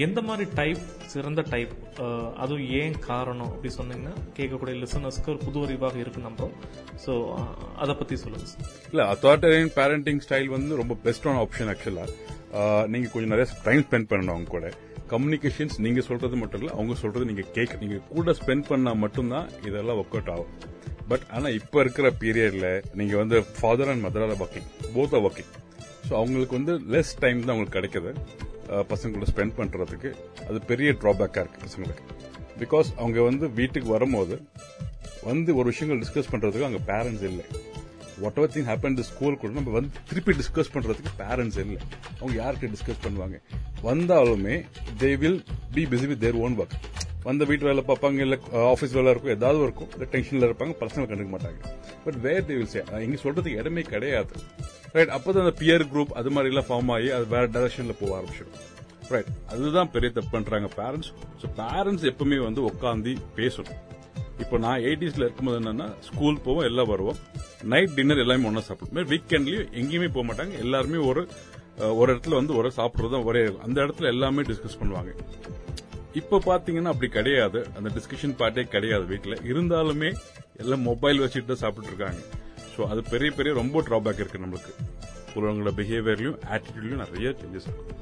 எந்த 0.05 0.19
மாதிரி 0.27 0.45
டைப் 0.59 0.83
சிறந்த 1.11 1.41
டைப் 1.53 1.73
அதுவும் 2.43 2.67
ஏன் 2.77 2.95
காரணம் 3.07 3.49
அப்படி 3.53 3.69
சொன்னீங்கன்னா 3.77 4.13
கேட்கக்கூடிய 4.37 4.75
லிசனர்ஸ்க்கு 4.83 5.31
ஒரு 5.33 5.39
புது 5.45 5.59
அறிவாக 5.65 5.97
இருக்கு 6.03 6.21
நம்புறோம் 6.27 6.53
ஸோ 7.05 7.13
uh, 7.35 7.45
அதை 7.83 7.93
பற்றி 7.99 8.15
சொல்லுங்க 8.23 8.45
சார் 8.51 8.67
இல்ல 8.91 9.03
அத்தாரிட்டரியன் 9.13 9.71
பேரண்டிங் 9.77 10.21
ஸ்டைல் 10.25 10.49
வந்து 10.55 10.73
ரொம்ப 10.81 10.93
பெஸ்டான 11.05 11.39
ஆப்ஷன் 11.45 11.69
ஆக்சுவலாக 11.73 12.11
நீங்கள் 12.93 13.11
கொஞ்சம் 13.13 13.31
நிறைய 13.33 13.47
டைம் 13.67 13.83
ஸ்பெண்ட் 13.87 14.09
பண்ணணும் 14.11 14.33
அவங்க 14.35 14.49
கூட. 14.55 14.67
கம்யூனிகேஷன்ஸ் 15.13 15.75
நீங்க 15.85 16.01
சொல்றது 16.09 16.35
மட்டும் 16.41 16.61
இல்ல 16.61 16.71
அவங்க 16.77 16.93
சொல்றது 17.01 17.25
நீங்க 17.31 17.43
கேட்க 17.57 17.79
நீங்க 17.83 17.97
கூட 18.11 18.35
ஸ்பெண்ட் 18.39 18.65
பண்ணா 18.69 18.91
மட்டும்தான் 19.03 19.49
இதெல்லாம் 19.69 19.99
ஒர்க் 20.01 20.15
அவுட் 20.17 20.31
ஆகும். 20.35 20.51
பட் 21.11 21.25
ஆனா 21.35 21.47
இப்ப 21.59 21.81
இருக்கிற 21.83 22.09
பீரியட்ல 22.21 22.67
நீங்க 22.99 23.15
வந்து 23.23 23.39
father 23.57 23.91
and 23.93 24.03
mother 24.07 24.25
are 24.25 24.35
working 24.45 24.69
both 24.95 25.15
are 25.17 25.25
working 25.27 25.51
so 26.07 26.13
அவங்களுக்கு 26.21 26.57
வந்து 26.59 26.75
லெஸ் 26.93 27.13
டைம் 27.23 27.45
தான் 27.45 27.53
அவங்களுக்கு 27.53 27.77
கிடைக்குது 27.79 28.11
பசங்களோட 28.13 28.89
பசங்க 28.91 29.13
கூட 29.15 29.27
ஸ்பெண்ட் 29.31 29.55
பண்றதுக்கு. 29.59 30.09
அது 30.47 30.59
பெரிய 30.71 30.91
டிராபேக்கா 31.01 31.41
இருக்கு 31.43 31.63
பசங்களுக்கு. 31.65 32.03
பிகாஸ் 32.61 32.89
அவங்க 33.01 33.19
வந்து 33.29 33.45
வீட்டுக்கு 33.59 33.89
வரும்போது 33.95 34.35
வந்து 35.29 35.51
ஒரு 35.59 35.67
விஷயங்கள் 35.71 36.01
டிஸ்கஸ் 36.03 36.31
பண்றதுக்கு 36.33 36.67
அங்க 36.69 36.81
பேரண்ட்ஸ் 36.91 37.25
இல்லை. 37.29 37.45
What 38.23 38.37
ever 38.39 38.51
thing 38.55 38.67
happen 38.71 38.97
school 39.11 39.37
கூட 39.41 39.51
நம்ம 39.59 39.71
வந்து 39.77 40.01
திருப்பி 40.09 40.33
டிஸ்கஸ் 40.41 40.73
பண்றதுக்கு 40.75 41.11
பேரண்ட்ஸ் 41.21 41.59
இல்லை. 41.63 41.79
அவங்க 42.19 42.35
யார்கிட்ட 42.41 42.69
டிஸ்கஸ் 42.75 43.03
பண்ணுவாங்க? 43.05 43.37
வந்தாலுமே 43.87 44.57
they 45.03 45.11
will 45.23 45.39
be 45.77 45.83
busy 45.93 46.07
with 46.11 46.23
their 46.25 46.39
own 46.45 46.57
work 46.63 46.75
வந்த 47.27 47.43
வீட்டு 47.49 47.67
வேலை 47.69 47.81
பார்ப்பாங்க 47.89 48.19
இல்ல 48.25 48.35
ஆஃபீஸ் 48.71 48.95
வேலை 48.97 49.09
இருக்கும் 49.13 49.33
ஏதாவது 49.35 49.59
இருக்கும் 49.67 49.89
இல்ல 49.95 50.05
டென்ஷன்ல 50.13 50.47
இருப்பாங்க 50.49 50.73
பர்சனல் 50.81 51.07
கண்டுக்க 51.09 51.31
மாட்டாங்க. 51.35 51.59
But 52.05 52.17
where 52.25 52.45
they 52.49 52.55
will 52.59 52.71
say 52.73 52.81
இங்க 53.05 53.19
சொல்றதுக்கு 53.25 53.59
இடமே 53.63 53.83
கிடையாது. 53.93 54.33
ரைட் 54.95 55.13
அப்பதான் 55.17 55.45
அந்த 55.45 55.55
பியர் 55.61 55.85
குரூப் 55.93 56.13
அது 56.21 56.31
மாதிரி 56.35 56.51
எல்லாம் 56.53 56.67
ஃபார்ம் 56.69 56.91
ஆகி 56.95 57.09
அது 57.17 57.27
வேற 57.35 57.45
டைரக்ஷன்ல 57.55 57.95
போக 58.01 58.11
ஆரம்பிச்சிடும். 58.19 58.59
ரைட் 59.13 59.31
அதுதான் 59.53 59.91
பெரிய 59.95 60.09
தப்பு 60.17 60.31
பண்றாங்க 60.35 60.69
பேரண்ட்ஸ் 60.81 61.11
ஸோ 61.41 61.47
பேரண்ட்ஸ் 61.61 62.05
எப்பவுமே 62.11 62.39
வந்து 62.47 62.61
உட்காந்து 62.71 63.13
பேசணும். 63.39 63.79
இப்போ 64.41 64.55
நான் 64.65 64.83
எயிட்டிஸ்ல 64.87 65.25
இருக்கும்போது 65.25 65.57
என்னன்னா 65.61 65.87
ஸ்கூல் 66.07 66.37
போவோம் 66.45 66.67
எல்லாம் 66.69 66.89
வருவோம். 66.93 67.19
நைட் 67.71 67.95
டின்னர் 67.97 68.21
எல்லாமே 68.23 68.47
ஒன்றா 68.49 68.63
சாப்பிடுவோம். 68.67 69.09
வீக்கெண்ட்லயும் 69.13 69.69
எங்கேயுமே 69.81 70.09
போக 70.15 70.25
மாட்டாங்க. 70.29 70.53
எல்லாருமே 70.65 70.99
ஒரு 71.09 71.23
ஒரு 71.99 72.07
இடத்துல 72.13 72.37
வந்து 72.39 72.53
ஒரு 72.59 72.69
சாப்பிட்றது 72.77 73.13
தான் 73.15 73.27
ஒரே 73.29 73.41
அந்த 73.65 73.77
இடத்துல 73.85 74.09
எல்லாமே 74.13 74.41
டிஸ்கஸ் 74.49 74.79
பண்ணுவாங்க. 74.81 75.11
இப்போ 76.21 76.37
பாத்தீங்கன்னா 76.49 76.91
அப்படி 76.93 77.07
கிடையாது. 77.17 77.59
அந்த 77.77 77.89
டிஸ்கஷன் 77.95 78.35
பார்ட்டே 78.41 78.65
கிடையாது 78.75 79.05
வீட்டில் 79.11 79.41
இருந்தாலுமே 79.51 80.09
எல்லாம் 80.63 80.83
மொபைல் 80.89 81.21
வச்சுட்டு 81.23 81.51
தான் 81.51 81.63
சாப்பிட்டு 81.63 81.91
இருக்காங்க. 81.91 82.21
ஸோ 82.73 82.81
அது 82.91 83.01
பெரிய 83.13 83.31
பெரிய 83.37 83.53
ரொம்ப 83.61 83.81
ட்ராபேக் 83.87 84.21
இருக்கு 84.23 84.43
நம்மளுக்கு. 84.43 84.73
உங்களோட 85.35 85.71
பிஹேவியர்லயும் 85.79 86.37
ஆட்டிடியூட்லயும் 86.55 87.03
நிறைய 87.05 87.29
சேஞ்சஸ் 87.39 87.67
இருக்கும் 87.69 88.01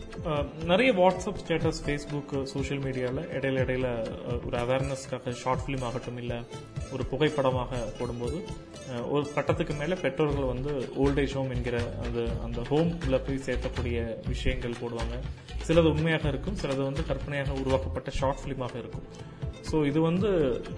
நிறைய 0.72 0.90
வாட்ஸ்அப் 1.00 1.40
ஸ்டேட்டஸ் 1.42 1.80
ஃபேஸ்புக் 1.86 2.34
சோஷியல் 2.54 2.82
மீடியாவில் 2.86 3.22
இடையில 3.38 3.62
இடையில 3.66 3.88
ஒரு 4.48 4.58
அவேர்னஸ்க்காக 4.64 5.34
ஷார்ட் 5.42 5.64
ஃபிலிம் 5.64 5.86
ஆகட்டும் 5.90 6.20
இல்லை 6.24 6.40
ஒரு 6.96 7.04
புகைப்படமாக 7.12 7.80
போடும்போது 8.00 8.40
ஒரு 9.14 9.26
கட்டத்துக்கு 9.36 9.74
மேல 9.82 9.96
பெற்றோர்கள் 10.04 10.52
வந்து 10.54 10.72
ஓல்டேஜ் 11.04 11.36
ஹோம் 11.38 11.52
என்கிற 11.56 11.78
அந்த 12.06 12.20
அந்த 12.46 12.62
ஹோம்ல 12.72 13.18
போய் 13.28 13.44
சேர்க்கக்கூடிய 13.48 13.98
விஷயங்கள் 14.32 14.80
போடுவாங்க. 14.82 15.18
சிலது 15.68 15.90
உண்மையாக 15.94 16.26
இருக்கும் 16.34 16.58
சிலது 16.62 16.82
வந்து 16.90 17.04
கற்பனையாக 17.10 17.60
உருவாக்கப்பட்ட 17.62 18.12
ஷார்ட் 18.20 18.42
ஃபிலிமாக 18.42 18.76
இருக்கும். 18.82 19.06
ஸோ 19.70 19.78
இது 19.90 20.00
வந்து 20.10 20.30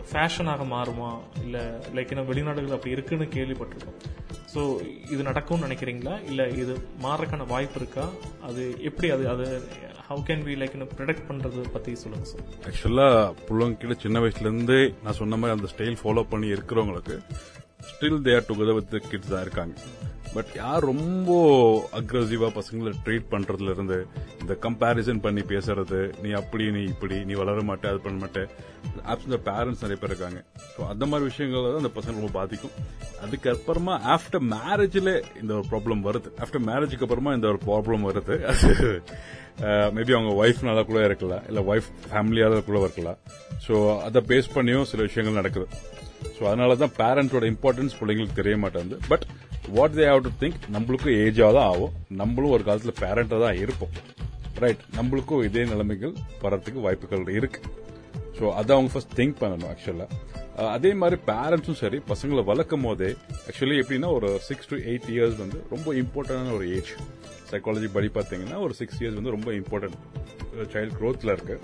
ஃபேஷனாக 0.10 0.63
மாறுமா? 0.75 1.12
இல்லை 1.43 1.63
லைக் 1.95 2.12
என்ன 2.13 2.25
வெளிநாடுகள் 2.31 2.75
அப்படி 2.77 2.95
இருக்குன்னு 2.95 3.27
கேள்விப்பட்டிருக்கோம். 3.38 4.00
ஸோ 4.53 4.62
இது 5.12 5.22
நடக்கும்னு 5.24 5.65
நினைக்கிறீங்களா? 5.67 6.15
இல்லை 6.29 6.45
இது 6.62 6.74
மாறக்கான 7.01 7.48
வாய்ப்பு 7.48 7.79
இருக்கா? 7.79 8.05
அது 8.41 8.63
எப்படி 8.81 9.07
அது 9.12 9.24
அது 9.29 9.45
how 10.10 10.22
can 10.27 10.43
we 10.48 10.55
like 10.62 10.75
protect 10.95 11.27
பண்றது 11.29 11.62
பத்தி 11.75 11.91
சொல்லுங்க 11.95 12.25
சார் 12.25 12.45
ஆக்சுவலா 12.69 13.07
புள்ளவங்க 13.48 13.95
சின்ன 14.05 14.19
வயசுலேருந்தே 14.19 14.81
நான் 15.03 15.19
சொன்ன 15.22 15.38
மாதிரி 15.38 15.57
அந்த 15.57 15.69
ஸ்டைல் 15.74 16.01
ஃபாலோ 16.01 16.24
பண்ணி 16.33 16.50
இருக்கிறவங்களுக்கு 16.55 17.17
still 17.91 18.22
there 18.22 18.48
together 18.50 18.77
with 18.79 18.95
kids 19.12 19.31
தான் 19.33 19.41
இருக்காங்க. 19.41 19.74
பட் 20.36 20.51
யார் 20.60 20.88
ரொம்ப 20.92 21.32
அக்ரஸிவா 22.00 22.48
பசங்களை 22.58 22.92
ட்ரீட் 23.06 23.27
பண்றதுல 23.34 23.74
இருந்து 23.75 23.98
இந்த 24.42 24.53
கம்பேரிசன் 24.65 25.24
பண்ணி 25.25 25.42
பேசுறது 25.51 26.00
நீ 26.24 26.30
அப்படி 26.42 26.65
நீ 26.77 26.82
இப்படி 26.94 27.18
நீ 27.30 27.34
வளர 27.42 27.62
மாட்டே 27.70 27.89
அது 27.92 28.00
பண்ண 28.06 28.18
மாட்டே. 28.24 28.44
ஆப்ஸ் 29.12 29.38
பேரண்ட்ஸ் 29.50 29.84
நிறைய 29.86 29.98
பேர் 30.01 30.12
இருக்காங்க. 30.13 30.39
ஸோ 30.74 30.82
அந்த 30.94 31.06
மாதிரி 31.12 31.30
விஷயங்கள் 31.32 31.65
தான் 31.68 31.84
அந்த 31.84 31.94
பசங்க 32.00 32.15
ரொம்ப 32.20 32.34
பாதிக்கும். 32.39 32.75
அதுக்கப்புறமா 33.25 33.94
ஆஃப்டர் 34.15 34.46
மேரேஜில் 34.56 35.13
இந்த 35.42 35.51
ஒரு 35.60 35.65
ப்ராப்ளம் 35.74 36.01
வருது. 36.08 36.32
ஆஃப்டர் 36.44 36.65
மேரேஜுக்கு 36.70 37.08
அப்புறமா 37.08 37.34
இந்த 37.38 37.48
ஒரு 37.53 37.62
ப்ராப்ளம் 37.70 38.08
வருது. 38.10 38.38
அது 38.51 38.72
மேபி 39.96 40.13
அவங்க 40.18 40.32
ஒய்ஃப்னால 40.44 40.84
கூட 40.92 41.00
இருக்கலாம். 41.10 41.44
இல்லை 41.50 41.63
ஒய்ஃப் 41.72 41.89
ஃபேமிலியால 42.12 42.62
கூட 42.70 42.77
இருக்கலாம். 42.88 43.20
ஸோ 43.65 43.74
அதை 44.08 44.22
பேஸ் 44.32 44.53
பண்ணியும் 44.58 44.88
சில 44.92 45.01
விஷயங்கள் 45.10 45.39
நடக்குது. 45.42 45.68
ஸோ 46.36 46.42
அதனால 46.50 46.75
தான் 46.84 46.96
பேரண்ட்ஸோட 47.01 47.46
இம்பார்ட்டன்ஸ் 47.53 47.98
பிள்ளைங்களுக்கு 48.00 48.39
தெரிய 48.42 48.58
மாட்டேங்குது. 48.63 49.00
But 49.12 49.25
what 49.77 49.96
they 50.00 50.06
have 50.12 50.24
to 50.27 50.32
think 50.42 50.65
நம்மளுக்கும் 50.75 51.15
ஏஜாக 51.24 51.51
தான் 51.58 51.70
ஆகும். 51.74 51.94
நம்மளும் 52.22 52.53
ஒரு 52.56 52.63
காலத்தில் 52.68 53.00
பேரண்டாக 53.03 53.39
தான் 53.46 53.60
இருப்போம். 53.63 53.94
ரைட் 54.63 54.84
நம்மளுக்கும் 54.98 55.44
இதே 55.48 55.63
நிலைமைகள் 55.72 56.13
வர்றதுக்கு 56.44 56.84
வாய்ப்புகள் 56.86 57.24
இருக்கு. 57.39 57.62
ஸோ 58.38 58.44
அதை 58.60 58.72
அவங்க 58.75 58.92
ஃபர்ஸ்ட் 58.94 59.15
திங்க் 59.20 59.39
பண்ணணும் 59.42 59.72
ஆக்சுவலாக 59.72 60.20
அதே 60.75 60.92
மாதிரி 61.01 61.18
பேரண்ட்ஸும் 61.30 61.80
சரி 61.82 61.98
பசங்களை 62.10 62.42
வளர்க்கும் 62.50 62.86
போதே 62.88 63.10
ஆக்சுவலி 63.48 63.77
எப்படின்னா 63.84 64.10
ஒரு 64.18 64.30
சிக்ஸ் 64.48 64.70
டு 64.72 64.77
எயிட் 64.92 65.08
இயர்ஸ் 65.13 65.38
வந்து 65.44 65.60
ரொம்ப 65.74 65.88
இம்பார்ட்டன்டான 66.01 66.53
ஒரு 66.58 66.65
ஏஜ் 66.77 66.92
சைக்காலஜி 67.51 67.89
படி 67.96 68.10
பார்த்தீங்கன்னா 68.18 68.60
ஒரு 68.65 68.75
சிக்ஸ் 68.82 69.00
இயர்ஸ் 69.01 69.18
வந்து 69.20 69.36
ரொம்ப 69.38 69.51
இம்பார்ட்டன்ட் 69.62 69.98
சைல்டு 70.74 70.94
க்ரோத்தில் 71.00 71.34
இருக்குது 71.36 71.60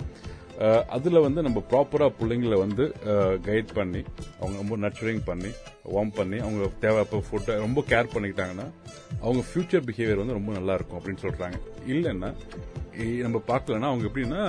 அதுல 0.96 1.20
வந்து 1.24 1.40
நம்ம 1.46 1.58
ப்ராப்பரா 1.70 2.06
பிள்ளைங்களை 2.20 2.56
வந்து 2.64 2.84
கைட் 3.46 3.70
பண்ணி 3.78 4.02
அவங்க 4.40 4.56
ரொம்ப 4.62 4.76
நர்ச்சரிங் 4.84 5.22
பண்ணி 5.30 5.50
வார்ம் 5.94 6.14
பண்ணி 6.18 6.38
அவங்க 6.46 6.64
தேவைப்போ 6.84 7.20
ஃபுட்டை 7.26 7.54
ரொம்ப 7.66 7.84
கேர் 7.92 8.12
பண்ணிக்கிட்டாங்கன்னா 8.14 8.66
அவங்க 9.24 9.42
ஃபியூச்சர் 9.48 9.86
பிஹேவியர் 9.88 10.22
வந்து 10.22 10.38
ரொம்ப 10.38 10.52
நல்லா 10.58 10.74
இருக்கும் 10.78 10.98
அப்படின்னு 11.00 11.24
சொல்றாங்க. 11.26 11.58
இல்லைன்னா 11.94 12.30
நம்ம 13.26 13.42
பார்க்கலன்னா 13.52 13.90
அவங்க 13.90 14.06
எப்படின்னா 14.10 14.42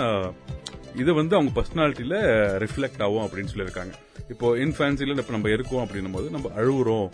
இது 1.01 1.12
வந்து 1.20 1.36
அவங்க 1.38 1.51
பர்சனாலிட்டியில 1.58 2.15
ரிஃப்ளெக்ட் 2.63 3.03
ஆகும் 3.06 3.25
அப்படின்னு 3.25 3.51
சொல்லியிருக்காங்க. 3.51 3.94
இப்போ 4.34 4.48
இன்ஃபேன்சில 4.63 5.15
இப்ப 5.22 5.34
நம்ம 5.36 5.50
இருக்கோம் 5.56 5.84
அப்படின்னும் 5.86 6.15
போது 6.18 6.27
நம்ம 6.36 6.50
அழுகுறோம். 6.62 7.08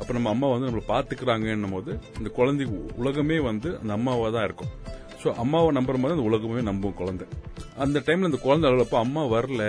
அப்ப 0.00 0.10
நம்ம 0.16 0.30
அம்மா 0.34 0.48
வந்து 0.52 0.68
நம்மளை 0.68 0.84
பாத்துக்கிறாங்கன்னும் 0.94 1.74
போது 1.76 1.92
இந்த 2.18 2.28
குழந்தை 2.38 2.66
உலகமே 3.00 3.38
வந்து 3.50 3.70
அந்த 3.80 3.92
அம்மாவா 3.98 4.28
தான் 4.36 4.46
இருக்கும். 4.48 4.72
ஸோ 5.22 5.30
அம்மாவை 5.42 5.70
நம்புற 5.78 5.96
மாதிரி 6.02 6.16
அந்த 6.16 6.28
உலகமே 6.30 6.62
நம்பும் 6.70 6.98
குழந்தை. 7.00 7.26
அந்த 7.84 7.98
டைம்ல 8.06 8.30
அந்த 8.30 8.40
குழந்தை 8.46 8.66
அழுகிறப்ப 8.68 8.96
அம்மா 9.04 9.22
வரல 9.34 9.62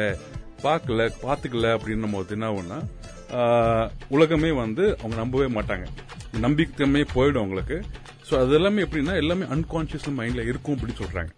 பார்க்கல 0.66 1.06
பார்த்துக்கல 1.26 1.72
அப்படின்னும் 1.78 2.16
போது 2.16 2.36
என்ன 2.38 2.48
ஆகும்னா 2.52 2.80
உலகமே 4.16 4.50
வந்து 4.64 4.84
அவங்க 5.00 5.16
நம்பவே 5.22 5.48
மாட்டாங்க. 5.58 5.86
நம்பிக்கைமே 6.46 7.02
போயிடும் 7.16 7.42
அவங்களுக்கு. 7.42 7.78
ஸோ 8.28 8.34
அது 8.42 8.54
எல்லாமே 8.58 8.84
எப்படின்னா 8.86 9.16
எல்லாமே 9.22 9.46
அன்கான்சியஸ் 9.56 10.10
மைண்ட்ல 10.20 10.44
இருக்கும் 10.52 10.76
அப்படின்னு 10.76 11.00
சொல்றாங்க. 11.02 11.32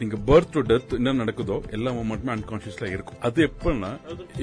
நீங்க 0.00 0.16
பர்த் 0.28 0.52
டு 0.54 0.60
டெத் 0.70 0.92
என்ன 0.98 1.14
நடக்குதோ 1.22 1.56
எல்லா 1.76 1.90
மட்டுமே 2.10 2.32
அன்கான்சியஸ்ல 2.36 2.86
இருக்கும். 2.94 3.18
அது 3.26 3.38
எப்படின்னா 3.48 3.90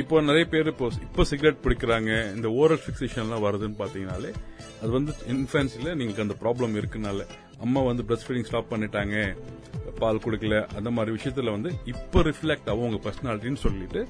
இப்போ 0.02 0.22
நிறைய 0.30 0.46
பேர் 0.54 0.72
இப்போ 0.74 0.88
இப்போ 1.08 1.24
சிகரெட் 1.32 1.64
பிடிக்கிறாங்க 1.66 2.12
இந்த 2.36 2.50
ஓரல் 2.60 2.84
ஃபிக்சேஷன் 2.84 3.24
எல்லாம் 3.26 3.46
வருதுன்னு 3.48 3.80
பாத்தீங்கன்னாலே 3.82 4.32
அது 4.82 4.92
வந்து 4.98 5.14
இன்ஃபென்சில 5.34 5.96
நீங்களுக்கு 6.00 6.26
அந்த 6.28 6.38
ப்ராப்ளம் 6.44 6.78
இருக்குனால 6.82 7.26
அம்மா 7.66 7.82
வந்து 7.90 8.04
பிரஸ்ட் 8.10 8.28
ஃபீடிங் 8.28 8.48
ஸ்டாப் 8.50 8.72
பண்ணிட்டாங்க. 8.74 9.16
பால் 10.02 10.24
கொடுக்கல. 10.26 10.56
அந்த 10.78 10.90
மாதிரி 10.96 11.12
விஷயத்துல 11.18 11.52
வந்து 11.56 11.70
இப்போ 11.94 12.20
ரிஃப்ளெக்ட் 12.30 12.70
ஆகும் 12.72 12.88
உங்க 12.90 13.00
பர்சனாலிட்டின்னு 13.06 13.62
சொல்லிட்டு 13.66 14.02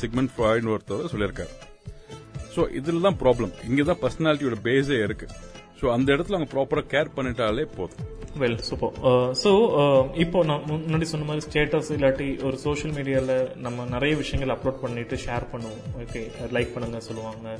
சிக்மெண்ட் 0.00 0.32
ஃப்ராய்டு 0.34 0.72
ஒருத்தவர் 0.74 1.12
சொல்லியிருக்காரு. 1.14 1.52
ஸோ 2.54 2.60
இதுல 2.78 3.02
தான் 3.06 3.18
ப்ராப்ளம் 3.22 3.52
இங்க 3.68 3.82
தான் 3.90 4.00
பர்சனாலிட்டியோட 4.04 4.58
பேஸே 4.68 4.98
இருக்கு. 5.06 5.26
ஸோ 5.80 5.86
அந்த 5.96 6.08
இடத்துல 6.16 6.38
அவங்க 6.38 6.50
ப்ராப்பராக 6.54 6.90
கேர் 6.94 7.16
பண்ணிட்டாலே 7.18 7.66
போதும். 7.76 8.08
வெல் 8.40 8.56
சூப்பர் 8.66 8.96
ஸோ 9.40 9.50
இப்போ 10.24 10.38
நான் 10.48 10.64
முன்னாடி 10.66 11.06
சொன்ன 11.12 11.24
மாதிரி 11.28 11.42
ஸ்டேட்டஸ் 11.46 11.88
இல்லாட்டி 11.94 12.26
ஒரு 12.48 12.56
சோஷியல் 12.64 12.92
மீடியாவில் 12.96 13.32
நம்ம 13.64 13.86
நிறைய 13.94 14.12
விஷயங்கள் 14.20 14.52
அப்லோட் 14.54 14.78
பண்ணிட்டு 14.82 15.16
ஷேர் 15.24 15.44
பண்ணுவோம். 15.52 15.80
ஓகே 16.02 16.20
லைக் 16.56 16.70
பண்ணுங்க 16.74 16.98
சொல்லுவாங்க 17.06 17.54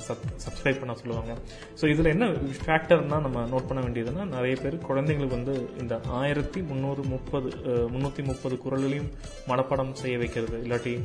சப்ஸ்கிரைப் 0.45 0.79
பண்ண 0.81 0.93
சொல்லுவாங்க. 1.01 1.33
ஸோ 1.79 1.87
இதில் 1.93 2.11
என்ன 2.13 2.27
ஃபேக்டர்னா 2.67 3.19
நம்ம 3.25 3.43
நோட் 3.53 3.67
பண்ண 3.71 3.81
வேண்டியதுன்னா 3.85 4.25
நிறைய 4.35 4.55
பேர் 4.63 4.77
குழந்தைங்களுக்கு 4.89 5.37
வந்து 5.39 5.55
இந்த 5.83 5.97
ஆயிரத்தி 6.21 6.61
முந்நூறு 6.69 7.03
முப்பது 7.13 7.49
uh, 7.71 7.83
முந்நூற்றி 7.95 8.25
முப்பது 8.29 8.57
குரல்களையும் 8.63 9.09
மனப்பாடம் 9.51 9.93
செய்ய 10.03 10.15
வைக்கிறது. 10.23 10.57
இல்லாட்டி 10.65 10.95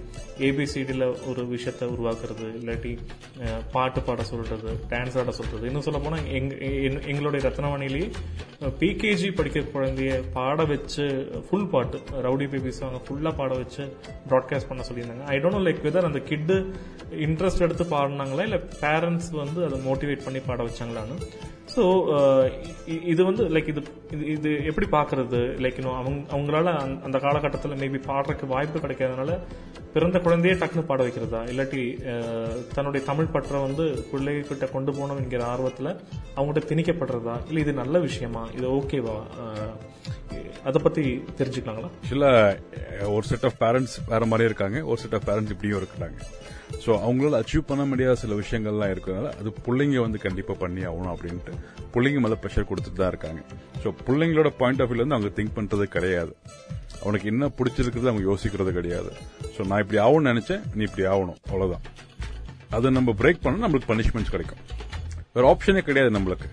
ஏபிசிடியில் 0.49 1.07
ஒரு 1.33 1.45
விஷயத்தை 1.55 1.89
உருவாக்குறது. 1.97 2.49
இல்லாட்டி 2.61 2.95
uh, 3.43 3.59
பாட்டு 3.75 4.03
பாட 4.11 4.23
சொல்கிறது 4.33 4.73
டான்ஸ் 4.95 5.19
ஆட 5.23 5.35
சொல்கிறது 5.41 5.67
இன்னும் 5.73 5.87
சொல்ல 5.89 6.01
போனால் 6.07 6.25
எங் 6.39 6.51
எங்களுடைய 7.07 7.49
ரத்னவாணிலேயே 7.49 8.13
பிகேஜி 8.81 9.29
படிக்கிற 9.33 9.65
குழந்தைய 9.75 10.25
பாட 10.33 10.65
வச்சு 10.65 11.05
ஃபுல் 11.51 11.67
பாட்டு 11.67 11.99
ரவுடி 12.23 12.49
பேபி 12.49 12.71
சாங் 12.71 13.01
ஃபுல்லாக 13.09 13.35
பாட 13.37 13.57
வச்சு 13.57 13.97
ப்ராட்காஸ்ட் 14.29 14.69
பண்ண 14.69 14.85
சொல்லியிருந்தாங்க. 14.93 15.25
ஐ 15.27 15.39
டோன்ட் 15.39 15.67
லைக் 15.69 15.83
வெதர் 15.83 16.05
அந்த 16.05 16.19
கிட்டு 16.19 16.73
இன்ட்ரெஸ்ட் 17.11 17.61
எடுத்து 17.61 17.85
பாடினாங்களா 17.85 18.43
இல்லை 18.43 18.61
பேரண்ட்ஸ் 18.81 19.31
வந்து 19.33 19.65
அதை 19.65 19.81
மோட்டிவேட் 19.87 20.25
பண்ணி 20.25 20.41
பாட 20.41 20.63
வச்சாங்களான்னு. 20.63 21.19
ஸோ 21.77 21.83
இது 23.03 23.25
வந்து 23.25 23.49
லைக் 23.49 23.69
இது 23.69 23.83
இது- 24.11 24.29
இது 24.29 24.65
எப்படி 24.65 24.87
பார்க்கறது 24.87 25.41
லைக் 25.63 25.79
இன்னும் 25.79 25.95
அவங்க 25.95 26.37
அவங்களால 26.37 26.77
அந்த- 26.77 27.05
அந்த 27.05 27.19
காலகட்டத்தில் 27.19 27.73
மேபி 27.73 28.03
பாடுறதுக்கு 28.07 28.47
வாய்ப்பு 28.47 28.79
கிடைக்காதனால 28.79 29.41
பிறந்த 29.97 30.19
குழந்தையே 30.25 30.55
டக்குன்னு 30.61 30.89
பாட 30.89 31.01
வைக்கிறதா? 31.05 31.39
இல்லாட்டி 31.51 31.83
தன்னுடைய 32.77 33.01
தமிழ் 33.11 33.31
பற்ற 33.35 33.61
வந்து 33.67 33.85
பிள்ளைகிட்ட 34.11 34.67
கொண்டு 34.73 34.91
போகணும் 34.97 35.21
என்கிற 35.23 35.43
ஆர்வத்தில் 35.53 35.91
அவங்ககிட்ட 36.37 36.63
திணிக்கப்படுறதா? 36.71 37.37
இல்லை 37.49 37.61
இது 37.65 37.73
நல்ல 37.83 37.99
விஷயமா? 38.07 38.43
இது 38.57 38.67
ஓகேவா? 38.79 39.17
அதை 40.69 40.79
பற்றி 40.87 41.05
தெரிஞ்சுக்கலாங்களா? 41.39 41.91
இல்லை 42.15 42.33
ஒரு 43.15 43.25
செட் 43.31 43.47
ஆஃப் 43.51 43.59
பேரண்ட்ஸ் 43.63 43.97
வேற 44.13 44.23
மாதிரி 44.33 44.49
இருக்காங்க. 44.51 44.79
ஒரு 44.91 45.01
செட் 45.05 45.17
ஆஃப் 45.19 45.27
பேரண்ட்ஸ் 45.31 45.55
இப்படியும் 45.55 45.81
இருக்கிறாங்க. 45.83 46.19
ஸோ 46.85 46.93
அவங்களால 47.07 47.41
அச்சீவ் 47.43 47.69
பண்ண 47.73 47.83
முடியாத 47.91 48.15
சில 48.23 48.35
விஷயங்கள்லாம் 48.43 48.93
இருக்கிறதுனால 48.95 49.33
அது 49.41 49.51
பிள்ளைங்க 49.67 49.99
வந்து 50.07 50.19
கண்டிப்பாக 50.27 50.59
பண்ணி 50.65 50.85
ஆகணும் 50.91 51.13
அப்படின்ட்டு 51.15 51.53
பிள்ளைங்க 51.97 52.21
மேலே 52.25 52.39
ப்ரெஷர் 52.45 52.71
கொடுத்துட்டு 52.71 53.03
தான் 53.03 53.13
இருக்காங்க. 53.15 53.43
ஸோ 53.83 53.89
பிள்ளைங்களோட 54.09 54.51
பாயிண்ட் 54.63 54.83
ஆஃப் 54.85 54.91
வியூலேருந்து 54.93 55.19
அவங்க 55.19 55.33
திங்க் 55.39 55.57
பண்ணுறது 55.59 55.87
கிடையாது. 55.97 56.35
அவனுக்கு 57.03 57.27
என்ன 57.33 57.45
பிடிச்சிருக்கிறது 57.59 58.11
அவங்க 58.11 58.25
யோசிக்கிறது 58.31 58.73
கிடையாது. 58.79 59.11
ஸோ 59.55 59.67
நான் 59.71 59.83
இப்படி 59.85 59.99
ஆகணும்னு 60.05 60.33
நினைச்சேன் 60.33 60.63
நீ 60.77 60.83
இப்படி 60.89 61.07
ஆகணும். 61.13 61.39
அவ்வளவுதான். 61.51 61.85
அதை 62.77 62.91
நம்ம 62.99 63.11
பிரேக் 63.21 63.43
பண்ண 63.45 63.63
நம்மளுக்கு 63.65 63.91
பனிஷ்மெண்ட்ஸ் 63.93 64.35
கிடைக்கும். 64.35 64.63
வேற 65.35 65.45
ஆப்ஷனே 65.53 65.83
கிடையாது 65.89 66.13
நம்மளுக்கு. 66.19 66.49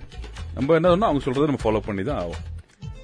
நம்ம 0.57 0.75
என்ன 0.79 0.89
சொன்னா 0.93 1.09
அவங்க 1.09 1.23
சொல்றதை 1.25 1.47
நம்ம 1.51 1.63
ஃபாலோ 1.65 1.81
பண்ணி 1.85 2.03
தான் 2.09 2.19
ஆகும் 2.23 2.43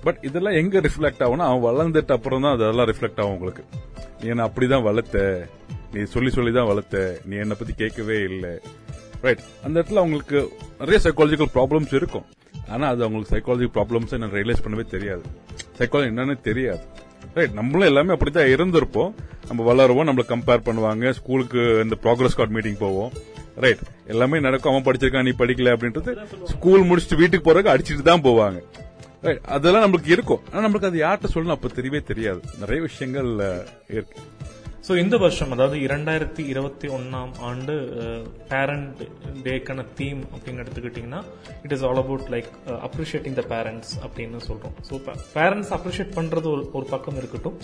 பட் 0.04 0.20
இதெல்லாம் 0.28 0.58
எங்க 0.62 0.82
ரிஃப்ளெக்ட் 0.88 1.24
ஆகும்னா 1.26 1.48
அவன் 1.52 1.66
வளர்ந்துட்டு 1.70 2.14
அப்புறம் 2.18 2.44
தான் 2.46 2.56
அதெல்லாம் 2.58 2.90
ரிஃப்ளெக்ட் 2.92 3.22
ஆகும் 3.22 3.36
உங்களுக்கு. 3.38 3.64
நீ 4.20 4.28
என்ன 4.34 4.46
அப்படிதான் 4.50 4.86
வளர்த்த. 4.90 5.24
நீ 5.94 6.02
சொல்லி 6.14 6.32
சொல்லி 6.36 6.52
தான் 6.58 6.70
வளர்த்த. 6.70 6.98
நீ 7.30 7.36
என்னை 7.44 7.56
பத்தி 7.60 7.74
கேட்கவே 7.82 8.18
இல்லை. 8.30 8.54
ரைட் 9.26 9.42
அந்த 9.66 9.76
இடத்துல 9.80 10.02
அவங்களுக்கு 10.02 10.40
நிறைய 10.82 11.00
சைக்காலஜிக்கல் 11.06 11.52
ப்ராப்ளம்ஸ் 11.56 11.94
இருக்கும். 12.00 12.28
ஆனா 12.74 12.86
அது 12.94 13.02
அவங்களுக்கு 13.06 13.34
சைக்காலஜி 13.36 13.68
ப்ராப்ளம்ஸ் 13.78 14.14
நான் 14.24 14.36
ரியலைஸ் 14.40 14.64
பண்ணவே 14.66 14.86
தெரியாது. 14.96 15.24
சைக்காலஜி 15.80 16.10
என்னன்னு 16.12 16.36
தெரியாது. 16.50 16.84
ரைட் 17.34 17.52
நம்மளும் 17.52 17.88
எல்லாமே 17.88 18.12
அப்படித்தான் 18.12 18.46
இருந்திருப்போம். 18.46 19.14
நம்ம 19.48 19.74
வளருவோம் 19.74 20.08
நம்மள 20.08 20.22
கம்பேர் 20.28 20.66
பண்ணுவாங்க. 20.66 21.12
ஸ்கூலுக்கு 21.12 21.80
இந்த 21.84 21.98
ப்ராக்ரஸ் 22.04 22.36
கார்டு 22.36 22.54
மீட்டிங் 22.54 22.78
போவோம். 22.78 23.12
ரைட் 23.56 23.78
எல்லாமே 24.08 24.40
நடக்கும். 24.40 24.74
அவன் 24.74 24.96
படிச்சிருக்கான் 24.96 25.24
நீ 25.24 25.30
படிக்கல 25.30 25.68
அப்படின்றது 25.68 26.44
ஸ்கூல் 26.44 26.84
முடிச்சுட்டு 26.84 27.16
வீட்டுக்கு 27.16 27.54
போறதுக்கு 27.54 27.78
அடிச்சிட்டு 27.78 28.02
தான் 28.02 28.22
போவாங்க. 28.22 28.64
Right. 29.24 29.44
அதெல்லாம் 29.44 29.84
நம்மளுக்கு 29.84 30.10
இருக்கும். 30.10 30.40
ஆனா 30.52 30.68
நம்மளுக்கு 30.68 30.86
அது 30.86 31.00
யார்கிட்ட 31.00 31.38
சொல்லணும்? 31.38 31.48
அப்ப 31.48 31.68
தெரியவே 31.68 32.04
தெரியாது. 32.04 32.42
நிறைய 32.60 32.82
விஷயங்கள் 32.82 33.58
இருக்கு. 33.90 34.20
ஸோ 34.90 34.96
இந்த 35.02 35.16
வருஷம் 35.24 35.52
அதாவது 35.56 35.78
இரண்டாயிரத்தி 35.88 36.44
இருபத்தி 36.52 36.88
ஒன்னாம் 36.96 37.34
ஆண்டு 37.50 37.74
பேரண்ட் 38.52 39.02
டேக்கான 39.46 39.84
தீம் 39.98 40.22
அப்படின்னு 40.32 40.62
எடுத்துக்கிட்டிங்கன்னா 40.64 41.20
it 41.66 41.74
is 41.76 41.84
all 41.88 42.02
about 42.04 42.26
like 42.34 42.50
appreciating 42.88 43.36
the 43.40 43.44
parents 43.52 43.92
அப்படின்னு 44.06 44.40
சொல்கிறோம் 44.48 44.74
ஸோ 44.88 44.98
பேரண்ட்ஸ் 45.36 45.74
அப்ரிஷியேட் 45.78 46.16
பண்ணுறது 46.18 46.48
ஒரு 46.54 46.64
ஒரு 46.80 46.88
பக்கம் 46.94 47.20
இருக்கட்டும். 47.22 47.60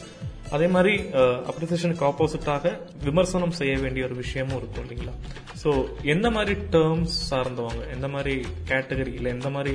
அதே 0.55 0.67
மாதிரி 0.75 0.93
uh, 1.21 1.35
அப்ரிசியேஷனுக்கு 1.51 2.05
ஆப்போசிட்டாக 2.09 2.73
விமர்சனம் 3.07 3.55
செய்ய 3.59 3.73
வேண்டிய 3.85 4.03
ஒரு 4.09 4.17
விஷயமும் 4.23 4.57
இருக்கும் 4.59 4.83
இல்லைங்களா? 4.85 5.15
ஸோ 5.61 5.71
எந்த 6.13 6.29
மாதிரி 6.37 6.55
டேர்ம்ஸ் 6.75 7.17
சார்ந்தவங்க 7.31 7.83
எந்த 7.95 8.09
மாதிரி 8.15 8.35
கேட்டகரி 8.71 9.13
இல்லை 9.19 9.31
எந்த 9.37 9.51
மாதிரி 9.55 9.73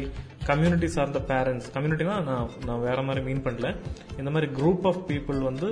கம்யூனிட்டி 0.50 0.90
சார்ந்த 0.98 1.22
பேரண்ட்ஸ் 1.32 1.68
கம்யூனிட்டினா 1.74 2.14
நான் 2.30 2.54
நான் 2.68 2.86
வேற 2.88 3.00
மாதிரி 3.08 3.24
மீன் 3.28 3.44
பண்ணல. 3.48 3.68
இந்த 4.20 4.30
மாதிரி 4.36 4.50
குரூப் 4.60 4.86
ஆஃப் 4.92 5.02
பீப்புள் 5.10 5.40
வந்து 5.50 5.70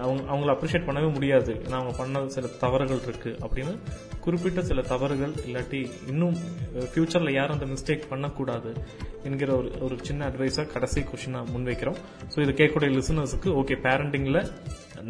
அவங்க 0.00 0.22
அவங்கள 0.32 0.56
அப்ரிஷியேட் 0.56 0.88
பண்ணவே 0.88 1.12
முடியாது. 1.12 1.62
ஏன்னா 1.64 1.72
அவங்க 1.72 1.96
பண்ண 1.96 2.28
சில 2.28 2.46
தவறுகள் 2.46 2.96
இருக்குது 2.96 3.38
அப்படின்னு 3.46 3.78
குறிப்பிட்ட 4.24 4.60
சில 4.70 4.80
தவறுகள் 4.92 5.34
இல்லாட்டி 5.46 5.80
இன்னும் 6.12 6.36
ஃபியூச்சர்ல 6.92 7.32
யாரும் 7.38 7.56
அந்த 7.58 7.68
மிஸ்டேக் 7.72 8.10
பண்ணக்கூடாது 8.12 8.70
என்கிற 9.28 9.50
ஒரு 9.60 9.68
ஒரு 9.86 9.96
சின்ன 10.08 10.28
அட்வைஸா 10.28 10.62
கடைசி 10.74 11.00
கொஸ்டினா 11.10 11.40
முன்வைக்கிறோம். 11.54 11.98
ஸோ 12.32 12.38
இது 12.44 12.52
கேட்கக்கூடிய 12.60 12.90
லிசனர்ஸுக்கு 12.98 13.50
ஓகே 13.60 13.76
பேரண்டிங்ல 13.86 14.40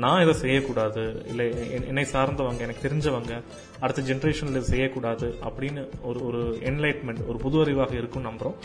நான் 0.03 0.23
இதை 0.25 0.35
செய்யக்கூடாது 0.43 1.03
இல்லை 1.31 1.47
என்னை 1.89 2.05
சார்ந்தவங்க 2.13 2.65
எனக்கு 2.67 2.85
தெரிஞ்சவங்க 2.87 3.33
அடுத்த 3.85 4.03
ஜென்ரேஷன்ல 4.11 4.61
செய்யக்கூடாது 4.71 5.29
அப்படின்னு 5.49 5.83
ஒரு 6.11 6.21
ஒரு 6.29 6.41
என்லைட்மெண்ட் 6.71 7.23
ஒரு 7.31 7.39
புது 7.45 7.57
அறிவாக 7.65 7.93
இருக்கும் 8.01 8.27
நம்புறோம். 8.29 8.57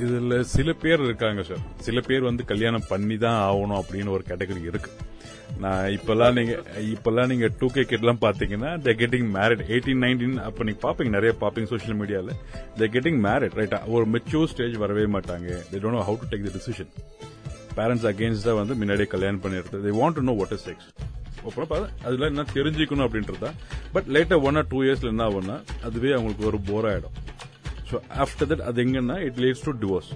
இதில் 0.00 0.16
இதுல 0.18 0.40
சில 0.56 0.72
பேர் 0.82 1.06
இருக்காங்க 1.08 1.42
சார் 1.50 1.64
சில 1.86 2.00
பேர் 2.08 2.28
வந்து 2.30 2.44
கல்யாணம் 2.52 2.88
பண்ணி 2.92 3.18
தான் 3.26 3.40
ஆகணும் 3.48 3.80
அப்படின்னு 3.82 4.14
ஒரு 4.16 4.24
கேட்டகரி 4.30 4.62
இருக்கு. 4.72 4.90
இப்பெல்லாம் 5.96 6.34
நீங்க 6.38 6.52
இப்பெல்லாம் 6.94 7.30
நீங்க 7.30 7.46
டூ 7.60 7.68
கே 7.76 7.82
கிட்லாம் 7.92 8.20
பாத்தீங்கன்னா 8.24 8.70
they 8.84 8.92
getting 9.00 9.28
married 9.36 9.62
eighteen 9.72 10.02
nineteen 10.04 10.36
அப்ப 10.48 10.64
நீங்க 10.68 10.80
பாப்பீங்க 10.86 11.12
நிறைய 11.16 11.32
பாப்பீங்க 11.42 11.68
சோஷியல் 11.72 11.98
மீடியால 12.00 12.34
தே 12.80 12.88
கெட்டிங் 12.96 13.20
மேரிட் 13.26 13.56
ரைட்டா 13.60 13.78
ஒரு 13.94 14.06
மெச்சூர் 14.14 14.50
ஸ்டேஜ் 14.52 14.76
வரவே 14.84 15.06
மாட்டாங்க. 15.16 15.48
They 15.70 15.80
don't 15.84 15.98
know 15.98 16.04
how 16.08 16.18
to 16.22 16.28
take 16.32 16.44
the 16.48 16.52
decision 16.58 16.90
parents 17.78 18.06
அகேன்ஸ்டா 18.12 18.54
வந்து 18.60 18.76
முன்னாடியே 18.82 19.08
கல்யாணம் 19.14 19.42
பண்ணிடுறது. 19.46 19.80
They 19.86 19.94
want 20.00 20.18
to 20.20 20.24
know 20.30 20.34
what 20.40 20.54
is 20.58 20.66
sex 20.68 20.88
அப்புறம் 21.48 22.28
என்ன 22.30 22.44
தெரிஞ்சுக்கணும் 22.56 23.06
அப்படின்றதா? 23.06 23.50
But 23.96 24.08
later 24.16 24.42
one 24.48 24.58
or 24.60 24.70
two 24.74 24.80
இயர்ஸ்ல 24.86 25.12
என்ன 25.14 25.24
ஆகும்னா 25.28 25.58
அதுவே 25.88 26.12
அவங்களுக்கு 26.16 26.46
ஒரு 26.52 26.60
போர் 26.70 26.88
ஆயிடும். 26.92 27.16
ஸோ 27.90 27.98
ஆஃப்டர் 28.24 28.50
தட் 28.52 28.64
அது 28.70 28.84
எங்கன்னா 28.86 29.18
it 29.28 29.40
leads 29.44 29.66
to 29.68 29.74
divorce 29.84 30.10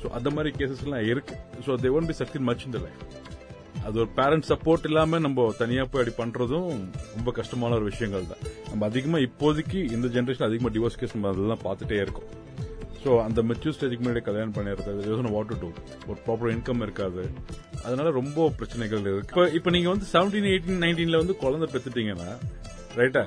so 0.00 0.08
அந்த 0.18 0.30
மாதிரி 0.36 0.50
கேசஸ்லாம் 0.60 1.04
இருக்கு. 1.12 1.34
ஸோ 1.66 1.78
தே 1.84 1.92
ஒன்ட் 1.98 2.10
பி 2.12 2.16
சக்தி 2.22 2.40
மச் 2.48 2.64
இந்த 2.70 2.80
லைஃப் 2.86 3.02
அது 3.88 3.96
ஒரு 4.02 4.10
பேரண்ட் 4.18 4.46
சப்போர்ட் 4.50 4.86
இல்லாம 4.88 5.18
நம்ம 5.24 5.46
தனியா 5.62 5.82
போய் 5.90 6.02
அப்படி 6.02 6.14
பண்றதும் 6.20 6.70
ரொம்ப 7.16 7.30
கஷ்டமான 7.38 7.74
ஒரு 7.78 7.86
விஷயங்கள் 7.90 8.30
தான். 8.30 8.42
நம்ம 8.70 8.86
அதிகமா 8.90 9.18
இப்போதைக்கு 9.28 9.80
இந்த 9.96 10.06
ஜென்ரேஷன் 10.16 10.46
அதிகமா 10.48 10.70
டிவோர்ஸ் 10.76 10.98
கேஸ் 11.00 11.14
நம்ம 11.16 11.30
அதெல்லாம் 11.32 11.64
பார்த்துட்டே 11.66 11.98
இருக்கோம். 12.04 12.30
ஸோ 13.02 13.10
அந்த 13.24 13.40
மெச்சூர் 13.48 13.74
ஸ்டேஜுக்கு 13.76 14.04
முன்னாடி 14.04 14.22
கல்யாணம் 14.28 14.54
பண்ணிடுறது 14.56 15.32
வாட் 15.36 15.50
டு 15.52 15.56
டூ 15.62 15.68
ஒரு 16.10 16.18
ப்ராப்பர் 16.26 16.52
இன்கம் 16.54 16.82
இருக்காது. 16.86 17.24
அதனால 17.86 18.10
ரொம்ப 18.20 18.46
பிரச்சனைகள் 18.58 19.02
இருக்கு. 19.10 19.32
இப்போ 19.32 19.44
இப்போ 19.58 19.70
நீங்க 19.76 19.88
வந்து 19.94 20.06
செவன்டீன் 20.14 20.48
எயிட்டீன் 20.52 20.82
நைன்டீன்ல 20.84 21.20
வந்து 21.22 21.36
குழந்தை 21.44 21.68
பெற்றுட்டீங்கன்னா 21.74 22.30
ரைட்டா 23.00 23.24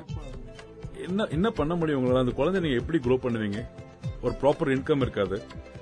என்ன 1.08 1.28
என்ன 1.36 1.48
பண்ண 1.58 1.74
முடியும் 1.80 2.00
உங்களால்? 2.00 2.24
அந்த 2.26 2.34
குழந்தை 2.40 2.62
நீங்க 2.64 2.78
எப்படி 2.82 3.00
க்ரோ 3.06 3.18
பண்ணுவீங்க? 3.26 3.60
ஒரு 4.26 4.34
ப்ராப்பர் 4.42 4.72
இன்கம் 4.76 5.04
இருக்காது. 5.06 5.38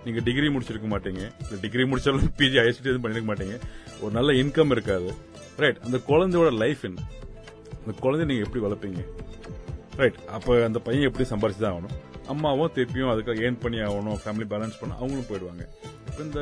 நீங்க 0.05 0.21
டிகிரி 0.27 0.47
முடிச்சிருக்க 0.55 0.87
மாட்டீங்க. 0.93 1.23
டிகிரி 1.61 1.83
முடிச்சாலும் 1.91 2.27
பிஜி 2.39 2.57
ஐஎஸ்டி 2.63 2.89
எதுவும் 2.89 3.05
பண்ணிருக்க 3.05 3.29
மாட்டீங்க. 3.31 3.55
ஒரு 4.01 4.11
நல்ல 4.17 4.31
இன்கம் 4.41 4.73
இருக்காது. 4.75 5.09
ரைட் 5.57 5.79
அந்த 5.85 5.97
குழந்தையோட 6.07 6.49
லைஃப் 6.63 6.81
என்ன? 6.89 7.01
அந்த 7.85 7.93
குழந்தைய 8.03 8.25
நீங்க 8.31 8.43
எப்படி 8.47 8.63
வளர்ப்பீங்க? 8.65 9.01
ரைட் 10.01 10.17
அப்ப 10.37 10.63
அந்த 10.63 10.79
பையன் 10.79 11.07
எப்படி 11.09 11.25
சம்பாரிச்சு 11.29 11.63
தான் 11.65 11.73
ஆகணும்? 11.75 11.95
அம்மாவும் 12.27 12.71
திருப்பியும் 12.75 13.11
அதுக்காக 13.13 13.43
ஏர்ன் 13.47 13.59
பண்ணி 13.59 13.79
ஆகணும் 13.87 14.19
ஃபேமிலி 14.23 14.45
பேலன்ஸ் 14.53 14.79
பண்ண 14.79 14.93
அவங்களும் 15.01 15.27
போயிடுவாங்க. 15.29 15.63
இப்ப 16.09 16.19
இந்த 16.27 16.41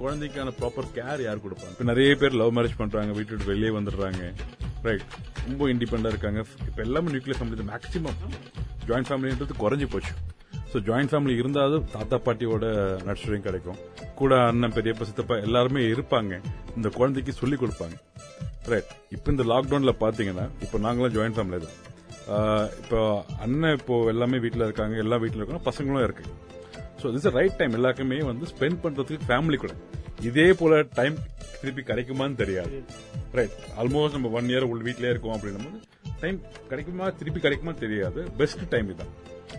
குழந்தைக்கான 0.00 0.52
ப்ராப்பர் 0.60 0.88
கேர் 0.94 1.22
யார் 1.22 1.44
கொடுப்பாங்க? 1.44 1.74
இப்ப 1.74 1.84
நிறைய 1.84 2.16
பேர் 2.16 2.38
லவ் 2.40 2.56
மேரேஜ் 2.58 2.78
பண்றாங்க 2.78 3.12
வீட்டு 3.12 3.36
விட்டு 3.36 3.50
வெளியே 3.52 3.72
வந்துடுறாங்க. 3.78 4.22
ரைட் 4.82 5.04
ரொம்ப 5.48 5.66
இண்டிபெண்டா 5.66 6.12
இருக்காங்க. 6.14 6.44
இப்ப 6.66 6.82
எல்லாமே 6.82 7.12
நியூக்ளியர் 7.12 7.40
ஃபேமிலி 7.40 7.66
மேக்ஸிமம் 7.72 8.18
ஜாயிண்ட் 8.88 9.10
ஃபேமிலின்றது 9.10 9.56
குறைஞ்சி 9.64 9.88
போச்சு. 9.90 10.14
ஸோ 10.70 10.78
ஜாயிண்ட் 10.88 11.10
ஃபேமிலி 11.12 11.34
இருந்தாலும் 11.40 11.84
தாத்தா 11.94 12.16
பாட்டியோட 12.24 12.64
நட்சத்திரம் 13.08 13.46
கிடைக்கும். 13.46 13.78
கூட 14.20 14.32
அண்ணன் 14.48 14.74
பெரியப்பா 14.76 15.04
சித்தப்பா 15.08 15.36
எல்லாருமே 15.46 15.82
இருப்பாங்க. 15.92 16.34
இந்த 16.76 16.88
குழந்தைக்கு 16.98 17.32
சொல்லி 17.40 17.56
கொடுப்பாங்க. 17.62 17.96
ரைட் 18.72 18.90
இப்போ 19.16 19.28
இந்த 19.34 19.44
லாக்டவுன்ல 19.52 19.92
பாத்தீங்கன்னா 20.04 20.46
இப்போ 20.64 20.78
நாங்களாம் 20.86 21.14
ஜாயிண்ட் 21.16 21.38
ஃபேமிலி 21.38 21.60
தான். 21.64 21.76
இப்போ 22.82 23.00
அண்ணன் 23.44 23.76
இப்போ 23.78 23.94
எல்லாமே 24.12 24.38
வீட்டில் 24.44 24.66
இருக்காங்க 24.68 24.96
எல்லா 25.04 25.18
வீட்டில் 25.22 25.40
இருக்காங்க 25.42 25.64
பசங்களும் 25.70 26.06
இருக்கு. 26.08 26.24
ஸோ 27.00 27.12
திஸ் 27.14 27.30
ரைட் 27.38 27.58
டைம் 27.60 27.76
எல்லாருக்குமே 27.78 28.18
வந்து 28.30 28.46
ஸ்பெண்ட் 28.52 28.80
பண்றதுக்கு 28.84 29.28
ஃபேமிலி 29.30 29.58
கூட. 29.64 29.74
இதே 30.28 30.46
போல 30.60 30.80
டைம் 30.98 31.16
திருப்பி 31.60 31.82
கிடைக்குமான்னு 31.90 32.40
தெரியாது. 32.42 32.78
ரைட் 33.38 33.56
ஆல்மோஸ்ட் 33.80 34.16
நம்ம 34.16 34.30
ஒன் 34.38 34.50
இயர் 34.52 34.70
உள்ள 34.72 34.82
வீட்டிலே 34.88 35.12
இருக்கோம் 35.14 35.36
அப்படின்னும் 35.36 35.66
போது 35.66 35.78
டைம் 36.20 36.40
கிடைக்குமா? 36.68 37.10
திருப்பி 37.10 37.40
கிடைக்குமா 37.40 37.72
தெரியாது. 37.84 38.22
பெஸ்ட் 38.36 38.68
டைம் 38.68 38.90
இதான். 38.94 39.12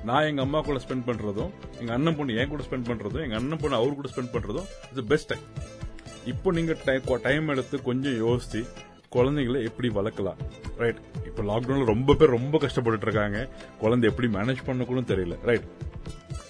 நான் 0.05 0.23
எங்க 0.23 0.41
அம்மா 0.41 0.59
கூட 0.61 0.79
ஸ்பெண்ட் 0.87 1.07
பண்றதும் 1.07 1.51
எங்க 1.79 1.93
அண்ணன் 1.93 2.17
பொண்ணு 2.17 2.35
என் 2.35 2.47
கூட 2.47 2.63
ஸ்பெண்ட் 2.63 2.89
பண்றதும் 2.89 3.23
எங்க 3.25 3.35
அண்ணன் 3.35 3.61
பொண்ணு 3.61 3.77
அவர் 3.77 3.97
கூட 3.99 4.09
ஸ்பெண்ட் 4.15 4.33
பண்றதும் 4.33 4.67
இட்ஸ் 4.91 5.07
பெஸ்ட் 5.07 5.27
டைம் 5.27 5.45
இப்போ 6.25 6.51
நீங்க 6.51 6.75
டைம் 7.23 7.47
எடுத்து 7.47 7.81
கொஞ்சம் 7.81 8.17
யோசிச்சு 8.27 8.61
குழந்தைகளை 9.09 9.63
எப்படி 9.63 9.89
வளர்க்கலாம்? 9.89 10.39
ரைட் 10.77 10.99
இப்போ 11.25 11.43
லாக்டவுன்ல 11.43 11.85
ரொம்ப 11.85 12.13
பேர் 12.13 12.35
ரொம்ப 12.37 12.57
கஷ்டப்பட்டுட்டு 12.57 13.07
இருக்காங்க. 13.07 13.49
குழந்தை 13.79 14.09
எப்படி 14.09 14.27
மேனேஜ் 14.37 14.65
பண்ணக்கூட 14.65 15.01
தெரியல. 15.11 15.37
ரைட் 15.43 15.65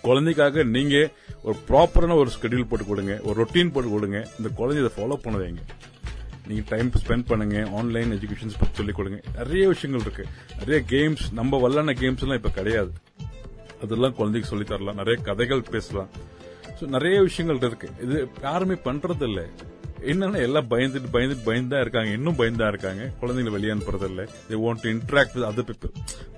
குழந்தைக்காக 0.02 0.64
நீங்க 0.64 1.10
ஒரு 1.44 1.56
ப்ராப்பரான 1.68 2.16
ஒரு 2.16 2.30
ஸ்கெடியூல் 2.36 2.70
போட்டு 2.70 2.86
கொடுங்க. 2.86 3.20
ஒரு 3.24 3.36
ரொட்டீன் 3.44 3.72
போட்டு 3.72 3.90
கொடுங்க. 3.90 4.28
இந்த 4.40 4.50
குழந்தைய 4.60 4.92
ஃபாலோ 4.98 5.16
பண்ண 5.16 5.40
வைங்க 5.40 5.64
நீங்க 6.50 6.64
டைம் 6.74 6.90
ஸ்பெண்ட் 7.02 7.26
பண்ணுங்க 7.32 7.58
ஆன்லைன் 7.80 8.12
எஜுகேஷன்ஸ் 8.16 8.60
பத்தி 8.62 8.76
சொல்லிக் 8.80 9.00
கொடுங்க. 9.00 9.20
நிறைய 9.40 9.64
விஷயங்கள் 9.74 10.06
இருக்கு. 10.06 10.26
நிறைய 10.62 10.80
கேம்ஸ் 10.94 11.26
நம்ம 11.40 11.60
வல்லான 11.66 11.96
கேம்ஸ் 12.02 12.24
எல்லாம் 12.26 12.40
இப்ப 12.42 12.52
கிடையாது. 12.60 12.92
அதெல்லாம் 13.84 14.16
குழந்தைக்கு 14.20 14.52
சொல்லி 14.52 14.66
தரலாம். 14.72 15.00
நிறைய 15.02 15.18
கதைகள் 15.28 15.62
பேசலாம். 15.76 16.10
ஸோ 16.78 16.86
நிறைய 16.96 17.18
விஷயங்கள் 17.28 17.70
இருக்கு. 17.70 17.90
இது 18.06 18.18
யாருமே 18.48 18.76
பண்றது 18.88 19.26
இல்லை 19.30 19.46
என்னன்னா 20.12 20.40
எல்லாம் 20.48 20.68
பயந்துட்டு 20.72 21.10
பயந்துட்டு 21.16 21.70
தான் 21.74 21.84
இருக்காங்க. 21.86 22.10
இன்னும் 22.18 22.38
பயந்தா 22.42 22.68
இருக்காங்க. 22.74 23.04
குழந்தைங்களை 23.22 23.54
வெளியே 23.56 23.72
அனுப்புறது 23.76 24.08
இல்ல 24.12 24.24
they 24.50 24.60
want 24.66 24.82
to 24.84 24.90
interact 24.96 25.36
with 25.38 25.48
other 25.50 25.68
people 25.70 25.94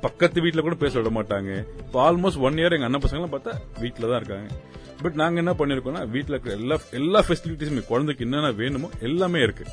பக்கத்து 0.05 0.41
வீட்டில் 0.45 0.65
கூட 0.67 0.75
பேச 0.83 0.93
விட 0.99 1.11
மாட்டாங்க. 1.17 1.51
இப்போ 1.85 1.99
ஆல்மோஸ்ட் 2.07 2.41
ஒன் 2.47 2.59
இயர் 2.61 2.75
எங்க 2.77 2.87
அண்ணன் 2.89 3.05
பசங்களாம் 3.07 3.33
பார்த்தா 3.35 3.53
வீட்டில் 3.83 4.09
தான் 4.11 4.19
இருக்காங்க. 4.21 4.49
பட் 5.03 5.17
நாங்க 5.21 5.37
என்ன 5.43 5.53
பண்ணிருக்கோம்னா 5.59 6.01
வீட்டில் 6.15 6.35
இருக்கிற 6.35 6.55
எல்லா 6.61 6.77
எல்லா 6.99 7.19
ஃபெசிலிட்டிஸுமே 7.27 7.83
குழந்தைக்கு 7.91 8.25
என்னென்ன 8.27 8.51
வேணுமோ 8.61 8.89
எல்லாமே 9.09 9.41
இருக்கு. 9.47 9.65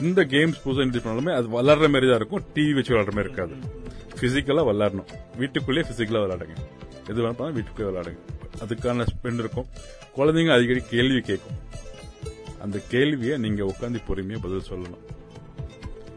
எந்த 0.00 0.20
கேம்ஸ் 0.34 0.60
புதுசாக 0.64 0.84
இன்ட்ரடியூஸ் 0.84 1.06
பண்ணாலுமே 1.06 1.32
அது 1.38 1.48
வளர்ற 1.56 1.88
மாதிரி 1.94 2.06
தான் 2.10 2.20
இருக்கும். 2.20 2.44
டிவி 2.54 2.74
வச்சு 2.76 2.92
விளாடுற 2.94 3.14
மாதிரி 3.18 3.28
இருக்காது. 3.28 3.54
பிசிக்கலா 4.20 4.64
விளாடணும் 4.68 5.10
வீட்டுக்குள்ளேயே 5.40 5.86
பிசிக்கலா 5.88 6.22
விளாடுங்க 6.24 6.56
எது 7.10 7.20
வேணா 7.24 7.50
வீட்டுக்குள்ளே 7.56 7.88
விளாடுங்க 7.90 8.20
அதுக்கான 8.64 9.06
ஸ்பெண்ட் 9.12 9.42
இருக்கும். 9.44 9.68
குழந்தைங்க 10.16 10.52
அடிக்கடி 10.56 10.82
கேள்வி 10.94 11.20
கேட்கும். 11.30 11.58
அந்த 12.62 12.80
கேள்வியை 12.88 13.38
நீங்க 13.38 13.64
உட்காந்து 13.64 14.00
பொறுமையா 14.08 14.38
பதில் 14.42 14.62
சொல்லணும். 14.70 15.00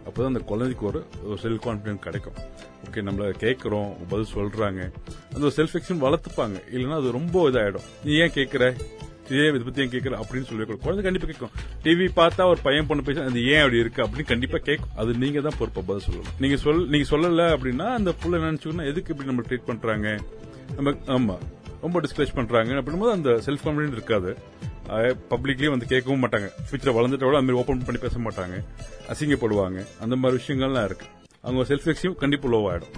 அப்பதான் 0.07 0.25
அந்த 0.25 0.39
குழந்தைக்கு 0.39 0.85
ஒரு 0.85 1.05
செல்ஃப் 1.23 1.65
கான்பிடன்ஸ் 1.65 1.99
கிடைக்கும். 1.99 2.33
ஓகே 2.89 2.93
நம்மள 2.93 3.33
கேட்கறோம் 3.39 3.95
பதில் 4.09 4.33
சொல்றாங்க. 4.33 4.91
அந்த 5.33 5.39
ஒரு 5.39 5.53
செல்ஃப் 5.55 5.73
எக்ஷன் 5.73 6.05
வளர்த்துப்பாங்க. 6.05 6.61
இல்லைன்னா 6.73 6.93
அது 6.93 7.11
ரொம்ப 7.11 7.49
இதாயிடும். 7.49 7.83
நீ 8.03 8.13
ஏன் 8.13 8.29
கேட்கற 8.29 8.75
இதே 9.29 9.47
இதை 9.47 9.59
பத்தி 9.59 9.81
ஏன் 9.81 9.89
கேட்கற 9.89 10.19
அப்படின்னு 10.19 10.43
சொல்லி 10.43 10.77
குழந்தை 10.77 11.11
கண்டிப்பா 11.11 11.27
கேட்கும். 11.27 11.49
டிவி 11.83 12.07
பார்த்தா 12.15 12.49
ஒரு 12.49 12.59
பையன் 12.63 12.85
பொண்ணு 12.87 13.03
பேச 13.03 13.23
அது 13.23 13.45
ஏன் 13.45 13.57
அப்படி 13.57 13.79
இருக்கு? 13.79 14.03
அப்படின்னு 14.03 14.25
கண்டிப்பா 14.25 14.57
கேட்கும். 14.57 14.89
அது 14.95 15.13
நீங்க 15.13 15.39
தான் 15.39 15.57
பொறுப்பா 15.59 15.81
பதில் 15.87 16.07
சொல்லணும். 16.07 16.39
நீங்க 16.39 16.57
சொல் 16.57 16.87
நீங்க 16.87 17.17
சொல்லல 17.17 17.57
அப்படின்னா 17.57 17.93
அந்த 17.93 18.11
புள்ள 18.11 18.29
நினைச்சுக்கணும் 18.29 18.87
எதுக்கு 18.87 19.11
இப்படி 19.11 19.29
நம்ம 19.29 19.41
ட்ரீட் 19.41 19.65
பண்றாங்க? 19.65 20.19
நம்ம 20.75 20.91
ஆமா 20.91 21.37
ரொம்ப 21.81 22.01
டிஸ்கரேஜ் 22.01 22.35
பண்றாங்க. 22.35 22.73
அப்படிங்கும்போது 22.73 23.11
அந்த 23.11 23.29
செல்ஃப் 23.29 23.65
கான்பிடன்ஸ் 23.65 23.91
இருக்காது. 23.91 24.37
பப்ளிக்லயே 25.29 25.69
வந்து 25.69 25.85
கேட்கவும் 25.89 26.23
மாட்டாங்க. 26.23 26.49
ஃபியூச்சர் 26.69 26.97
வளர்ந்துட்டோட 26.97 27.37
அந்த 27.37 27.41
மாதிரி 27.41 27.51
ஓப்பன் 27.51 27.83
பண்ணி 27.85 28.01
பேச 28.01 28.19
மாட்டாங்க. 28.19 28.63
அசிங்கப்படுவாங்க. 29.07 29.87
அந்த 29.99 30.15
மாதிரி 30.15 30.43
விஷயங்கள்லாம் 30.43 30.85
இருக்கு. 30.85 31.05
அவங்க 31.41 31.75
செல்ஃப் 31.75 31.93
எக்ஸியும் 31.93 32.15
கண்டிப்பா 32.15 32.49
லோ 32.49 32.51
ஆயிடும். 32.51 32.93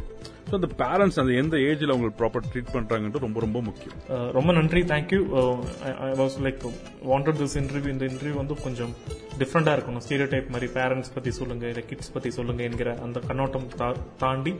ஸோ 0.50 0.54
அந்த 0.54 0.68
பேரண்ட்ஸ் 0.78 1.20
அந்த 1.20 1.34
எந்த 1.34 1.58
ஏஜில் 1.58 1.92
அவங்களுக்கு 1.92 2.26
ப்ராப்பர் 2.26 2.44
ட்ரீட் 2.54 2.76
பண்ணுறாங்கன்றது 2.76 3.18
ரொம்ப 3.20 3.40
ரொம்ப 3.40 3.62
முக்கியம். 3.62 3.98
Uh, 4.10 4.32
ரொம்ப 4.32 4.52
நன்றி. 4.54 4.82
Thank you 4.82 5.30
I 5.84 6.12
was 6.12 6.32
like 6.44 6.70
wanted 7.08 7.38
this 7.38 7.48
interview 7.54 7.88
இந்த 7.88 8.06
இன்டர்வியூ 8.06 8.34
வந்து 8.34 8.62
கொஞ்சம் 8.62 8.96
டிஃப்ரெண்டாக 9.40 9.80
இருக்கணும். 9.80 10.02
ஸ்டீரியோ 10.08 10.30
டைப் 10.30 10.50
மாதிரி 10.50 10.72
பேரண்ட்ஸ் 10.72 11.14
பற்றி 11.14 11.32
சொல்லுங்கள் 11.32 11.68
இல்லை 11.68 11.86
கிட்ஸ் 11.86 12.12
பற்றி 12.12 12.32
சொல்லுங்கள் 12.32 12.72
என்கிற 12.72 13.00
அந்த 13.02 13.20
கண்ணோட்டம் 13.20 13.68
தா- 13.78 13.96
தாண்டி 14.18 14.56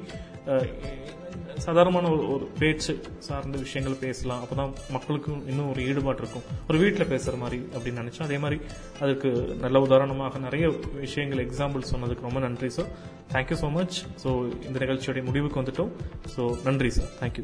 சாதாரணமான 1.58 2.10
ஒரு 2.10 2.34
ஒரு 2.34 2.50
பேச்சு 2.60 3.02
சார்ந்த 3.20 3.58
விஷயங்கள் 3.58 3.98
பேசலாம். 4.00 4.44
அப்போதான் 4.44 4.74
மக்களுக்கும் 4.90 5.48
இன்னும் 5.48 5.70
ஒரு 5.70 5.86
ஈடுபாடு 5.88 6.18
இருக்கும். 6.18 6.42
ஒரு 6.70 6.80
வீட்டில் 6.80 7.08
பேசுகிற 7.08 7.38
மாதிரி 7.38 7.68
அப்படின்னு 7.76 7.98
நினைச்சோம் 7.98 8.24
அதே 8.24 8.38
மாதிரி 8.38 8.62
அதுக்கு 9.00 9.30
நல்ல 9.60 9.80
உதாரணமாக 9.80 10.40
நிறைய 10.40 10.74
விஷயங்கள் 11.00 11.46
எக்ஸாம்பிள் 11.46 11.82
சொன்னதுக்கு 11.92 12.22
ரொம்ப 12.22 12.40
நன்றி 12.40 12.70
sir 12.70 13.16
thank you 13.34 13.58
so 13.64 13.70
much 13.78 13.98
so 14.24 14.30
இந்த 14.68 14.78
நிகழ்ச்சியோடைய 14.84 15.24
முடிவுக்கு 15.30 15.62
வந்துட்டோம். 15.62 15.92
ஸோ 16.36 16.42
நன்றி 16.68 16.90
sir 16.98 17.12
thank you 17.22 17.44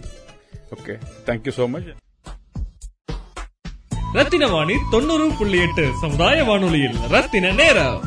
okay 0.78 0.94
thank you 1.28 1.54
so 1.60 1.68
much 1.76 1.92
Ratnavani 4.48 4.76
தொண்ணூறு 4.92 5.28
புள்ளி 5.38 5.60
எட்டு 5.68 5.86
சமுதாய 6.02 6.44
வானொலியில் 6.50 6.98
ரத்தின 7.14 7.54
நேரம். 7.62 8.02